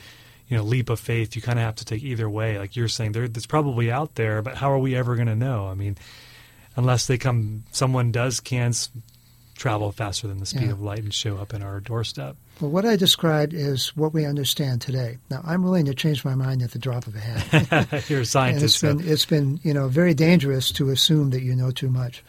you 0.49 0.57
know, 0.57 0.63
leap 0.63 0.89
of 0.89 0.99
faith. 0.99 1.35
You 1.35 1.41
kind 1.41 1.59
of 1.59 1.65
have 1.65 1.75
to 1.75 1.85
take 1.85 2.03
either 2.03 2.29
way. 2.29 2.57
Like 2.59 2.75
you're 2.75 2.87
saying, 2.87 3.11
there, 3.13 3.23
it's 3.23 3.45
probably 3.45 3.91
out 3.91 4.15
there, 4.15 4.41
but 4.41 4.55
how 4.57 4.71
are 4.71 4.79
we 4.79 4.95
ever 4.95 5.15
going 5.15 5.27
to 5.27 5.35
know? 5.35 5.67
I 5.67 5.73
mean, 5.73 5.97
unless 6.75 7.07
they 7.07 7.17
come, 7.17 7.63
someone 7.71 8.11
does 8.11 8.39
can 8.39 8.73
travel 9.55 9.91
faster 9.91 10.27
than 10.27 10.37
the 10.37 10.45
speed 10.45 10.63
Yeah. 10.67 10.71
of 10.73 10.81
light 10.81 10.99
and 10.99 11.11
show 11.11 11.37
up 11.37 11.51
in 11.51 11.63
our 11.63 11.79
doorstep. 11.79 12.35
Well, 12.61 12.69
what 12.69 12.85
I 12.85 12.95
described 12.95 13.53
is 13.55 13.87
what 13.97 14.13
we 14.13 14.23
understand 14.23 14.81
today. 14.81 15.17
Now, 15.31 15.41
I'm 15.43 15.63
willing 15.63 15.85
to 15.85 15.95
change 15.95 16.23
my 16.23 16.35
mind 16.35 16.61
at 16.61 16.71
the 16.71 16.79
drop 16.79 17.07
of 17.07 17.15
a 17.15 17.19
hat. 17.19 18.03
you're 18.09 18.21
a 18.21 18.25
scientist. 18.37 18.63
it's 18.65 18.75
so- 18.75 18.95
been 18.95 19.07
it's 19.09 19.25
been 19.25 19.59
you 19.63 19.73
know 19.73 19.87
very 19.87 20.13
dangerous 20.13 20.71
to 20.73 20.89
assume 20.91 21.31
that 21.31 21.41
you 21.41 21.55
know 21.55 21.71
too 21.71 21.89
much 21.89 22.23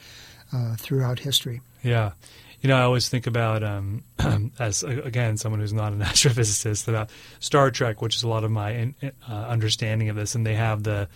uh, 0.55 0.75
throughout 0.77 1.19
history. 1.19 1.61
Yeah. 1.83 2.13
You 2.61 2.69
know, 2.69 2.77
I 2.77 2.83
always 2.83 3.09
think 3.09 3.27
about, 3.29 3.63
um, 3.63 4.03
as 4.59 4.83
again, 4.83 5.37
someone 5.37 5.61
who's 5.61 5.73
not 5.73 5.93
an 5.93 6.01
astrophysicist, 6.03 6.89
about 6.89 7.11
Star 7.41 7.71
Trek, 7.71 8.03
which 8.03 8.17
is 8.17 8.25
a 8.25 8.29
lot 8.29 8.43
of 8.45 8.51
my 8.51 8.71
in, 8.73 8.95
uh, 9.29 9.33
understanding 9.33 10.09
of 10.09 10.17
this, 10.17 10.35
and 10.35 10.45
they 10.45 10.55
have 10.57 10.83
the 10.83 11.09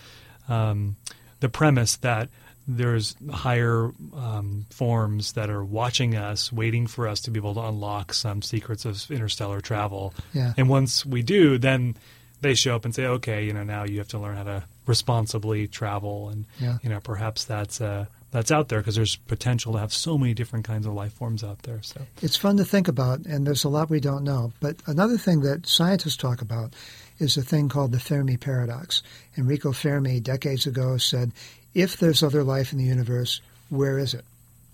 um, 0.47 0.95
the 1.41 1.49
premise 1.49 1.97
that 1.97 2.29
there's 2.65 3.17
higher 3.29 3.91
um, 4.15 4.65
forms 4.69 5.33
that 5.33 5.49
are 5.49 5.65
watching 5.65 6.15
us, 6.15 6.49
waiting 6.53 6.87
for 6.87 7.09
us 7.09 7.19
to 7.21 7.31
be 7.31 7.37
able 7.37 7.53
to 7.55 7.59
unlock 7.59 8.13
some 8.13 8.41
secrets 8.41 8.85
of 8.85 9.11
interstellar 9.11 9.59
travel. 9.59 10.13
Yeah. 10.33 10.53
And 10.55 10.69
once 10.69 11.05
we 11.05 11.23
do, 11.23 11.57
then 11.57 11.97
they 12.39 12.53
show 12.55 12.73
up 12.75 12.85
and 12.85 12.95
say, 12.95 13.05
okay, 13.05 13.43
you 13.45 13.51
know, 13.51 13.63
now 13.63 13.83
you 13.83 13.97
have 13.97 14.07
to 14.09 14.17
learn 14.19 14.37
how 14.37 14.43
to 14.43 14.63
responsibly 14.85 15.67
travel, 15.67 16.29
and 16.29 16.45
Yeah. 16.59 16.77
you 16.81 16.89
know, 16.89 17.01
perhaps 17.01 17.43
that's 17.43 17.81
uh, 17.81 18.05
that's 18.33 18.51
out 18.51 18.67
there 18.67 18.79
because 18.79 18.95
there's 18.95 19.15
potential 19.15 19.73
to 19.73 19.79
have 19.79 19.93
so 19.93 20.17
many 20.17 20.33
different 20.33 20.65
kinds 20.65 20.87
of 20.87 20.93
life 20.93 21.13
forms 21.13 21.43
out 21.43 21.61
there. 21.63 21.81
So 21.83 22.01
It's 22.21 22.35
fun 22.35 22.57
to 22.57 22.65
think 22.65 22.87
about, 22.87 23.19
and 23.21 23.45
there's 23.45 23.63
a 23.63 23.69
lot 23.69 23.91
we 23.91 23.99
don't 23.99 24.23
know. 24.23 24.51
But 24.59 24.77
another 24.87 25.17
thing 25.19 25.41
that 25.41 25.67
scientists 25.67 26.17
talk 26.17 26.41
about 26.41 26.73
is 27.19 27.37
a 27.37 27.43
thing 27.43 27.69
called 27.69 27.91
the 27.91 27.99
Fermi 27.99 28.37
paradox. 28.37 29.03
Enrico 29.37 29.71
Fermi, 29.71 30.19
decades 30.19 30.65
ago, 30.65 30.97
said, 30.97 31.31
if 31.75 31.97
there's 31.97 32.23
other 32.23 32.43
life 32.43 32.71
in 32.71 32.79
the 32.79 32.85
universe, 32.85 33.39
where 33.69 33.99
is 33.99 34.15
it? 34.15 34.25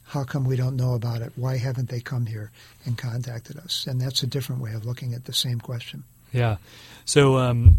How 0.06 0.24
come 0.24 0.46
we 0.46 0.56
don't 0.56 0.78
know 0.78 0.94
about 0.94 1.22
it? 1.22 1.34
Why 1.36 1.58
haven't 1.58 1.90
they 1.90 2.00
come 2.00 2.26
here 2.26 2.52
and 2.86 2.98
contacted 2.98 3.58
us? 3.58 3.86
And 3.86 4.00
that's 4.00 4.24
a 4.24 4.28
different 4.28 4.62
way 4.62 4.74
of 4.74 4.86
looking 4.86 5.14
at 5.14 5.26
the 5.26 5.34
same 5.34 5.60
question. 5.60 6.04
Yeah. 6.32 6.58
So 7.06 7.38
um, 7.38 7.78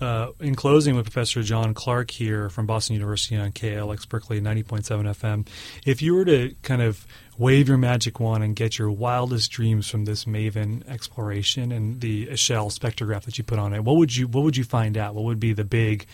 uh, 0.00 0.28
in 0.40 0.54
closing, 0.54 0.96
with 0.96 1.04
Professor 1.04 1.42
John 1.42 1.74
Clarke 1.74 2.10
here 2.10 2.48
from 2.48 2.66
Boston 2.66 2.94
University 2.94 3.36
on 3.36 3.52
KALX 3.52 4.08
Berkeley 4.08 4.40
90.7 4.40 4.82
FM, 4.82 5.46
if 5.84 6.00
you 6.00 6.14
were 6.14 6.24
to 6.24 6.54
kind 6.62 6.80
of 6.80 7.06
wave 7.36 7.68
your 7.68 7.76
magic 7.76 8.18
wand 8.18 8.42
and 8.42 8.56
get 8.56 8.78
your 8.78 8.90
wildest 8.90 9.50
dreams 9.50 9.88
from 9.88 10.06
this 10.06 10.24
Maven 10.24 10.86
exploration 10.88 11.72
and 11.72 12.00
the 12.00 12.28
Echelle 12.28 12.72
spectrograph 12.72 13.24
that 13.24 13.36
you 13.36 13.44
put 13.44 13.58
on 13.58 13.74
it, 13.74 13.84
what 13.84 13.96
would 13.96 14.16
you 14.16 14.26
what 14.26 14.44
would 14.44 14.56
you 14.56 14.64
find 14.64 14.96
out? 14.96 15.14
What 15.14 15.24
would 15.24 15.40
be 15.40 15.52
the 15.52 15.64
big, 15.64 16.06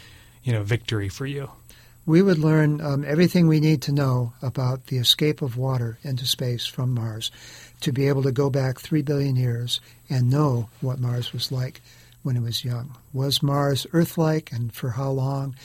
you 0.42 0.52
know, 0.52 0.64
victory 0.64 1.08
for 1.08 1.26
you? 1.26 1.50
We 2.06 2.22
would 2.22 2.38
learn 2.38 2.80
um, 2.80 3.04
everything 3.04 3.48
we 3.48 3.58
need 3.58 3.82
to 3.82 3.92
know 3.92 4.32
about 4.40 4.86
the 4.86 4.98
escape 4.98 5.42
of 5.42 5.56
water 5.56 5.98
into 6.02 6.24
space 6.24 6.64
from 6.64 6.94
Mars 6.94 7.32
to 7.80 7.92
be 7.92 8.06
able 8.06 8.22
to 8.22 8.32
go 8.32 8.48
back 8.48 8.78
three 8.78 9.02
billion 9.02 9.34
years 9.34 9.80
and 10.08 10.30
know 10.30 10.70
what 10.80 11.00
Mars 11.00 11.32
was 11.32 11.50
like 11.50 11.82
when 12.22 12.36
it 12.36 12.42
was 12.42 12.64
young. 12.64 12.96
Was 13.12 13.42
Mars 13.42 13.86
Earth 13.92 14.16
like 14.16 14.52
and 14.52 14.72
for 14.72 14.90
how 14.90 15.10
long? 15.10 15.56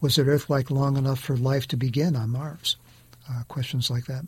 Was 0.00 0.18
it 0.18 0.28
Earth 0.28 0.48
like 0.48 0.70
long 0.70 0.96
enough 0.96 1.18
for 1.18 1.36
life 1.36 1.66
to 1.68 1.76
begin 1.76 2.14
on 2.14 2.30
Mars? 2.30 2.76
Uh, 3.28 3.42
questions 3.48 3.90
like 3.90 4.06
that. 4.06 4.24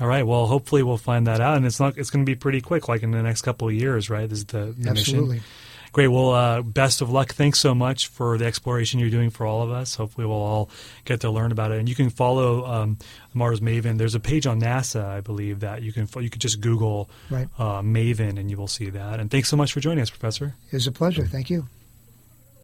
All 0.00 0.08
right. 0.08 0.26
Well, 0.26 0.46
hopefully 0.46 0.82
we'll 0.82 0.96
find 0.96 1.26
that 1.28 1.40
out, 1.40 1.56
and 1.56 1.64
it's 1.64 1.78
not. 1.78 1.96
It's 1.96 2.10
going 2.10 2.24
to 2.24 2.30
be 2.30 2.34
pretty 2.34 2.60
quick, 2.60 2.88
like 2.88 3.02
in 3.02 3.12
the 3.12 3.22
next 3.22 3.42
couple 3.42 3.68
of 3.68 3.74
years, 3.74 4.10
right? 4.10 4.30
Is 4.30 4.46
the, 4.46 4.74
the 4.76 4.90
Absolutely. 4.90 5.36
mission. 5.36 5.48
Great. 5.92 6.08
Well, 6.08 6.30
uh, 6.30 6.62
best 6.62 7.02
of 7.02 7.10
luck. 7.10 7.34
Thanks 7.34 7.60
so 7.60 7.74
much 7.74 8.08
for 8.08 8.38
the 8.38 8.46
exploration 8.46 8.98
you're 8.98 9.10
doing 9.10 9.28
for 9.28 9.44
all 9.44 9.60
of 9.62 9.70
us. 9.70 9.94
Hopefully, 9.94 10.26
we'll 10.26 10.36
all 10.36 10.70
get 11.04 11.20
to 11.20 11.30
learn 11.30 11.52
about 11.52 11.70
it. 11.70 11.78
And 11.80 11.88
you 11.88 11.94
can 11.94 12.08
follow 12.08 12.64
um, 12.64 12.96
Mars 13.34 13.60
Maven. 13.60 13.98
There's 13.98 14.14
a 14.14 14.20
page 14.20 14.46
on 14.46 14.58
NASA, 14.60 15.04
I 15.04 15.20
believe, 15.20 15.60
that 15.60 15.82
you 15.82 15.92
can 15.92 16.08
you 16.22 16.30
could 16.30 16.40
just 16.40 16.62
Google 16.62 17.10
Right. 17.28 17.46
uh, 17.58 17.82
Maven, 17.82 18.38
and 18.38 18.50
you 18.50 18.56
will 18.56 18.68
see 18.68 18.88
that. 18.88 19.20
And 19.20 19.30
thanks 19.30 19.50
so 19.50 19.56
much 19.56 19.72
for 19.72 19.80
joining 19.80 20.00
us, 20.00 20.08
Professor. 20.08 20.54
It 20.70 20.76
was 20.76 20.86
a 20.86 20.92
pleasure. 20.92 21.26
Thank 21.26 21.50
you. 21.50 21.68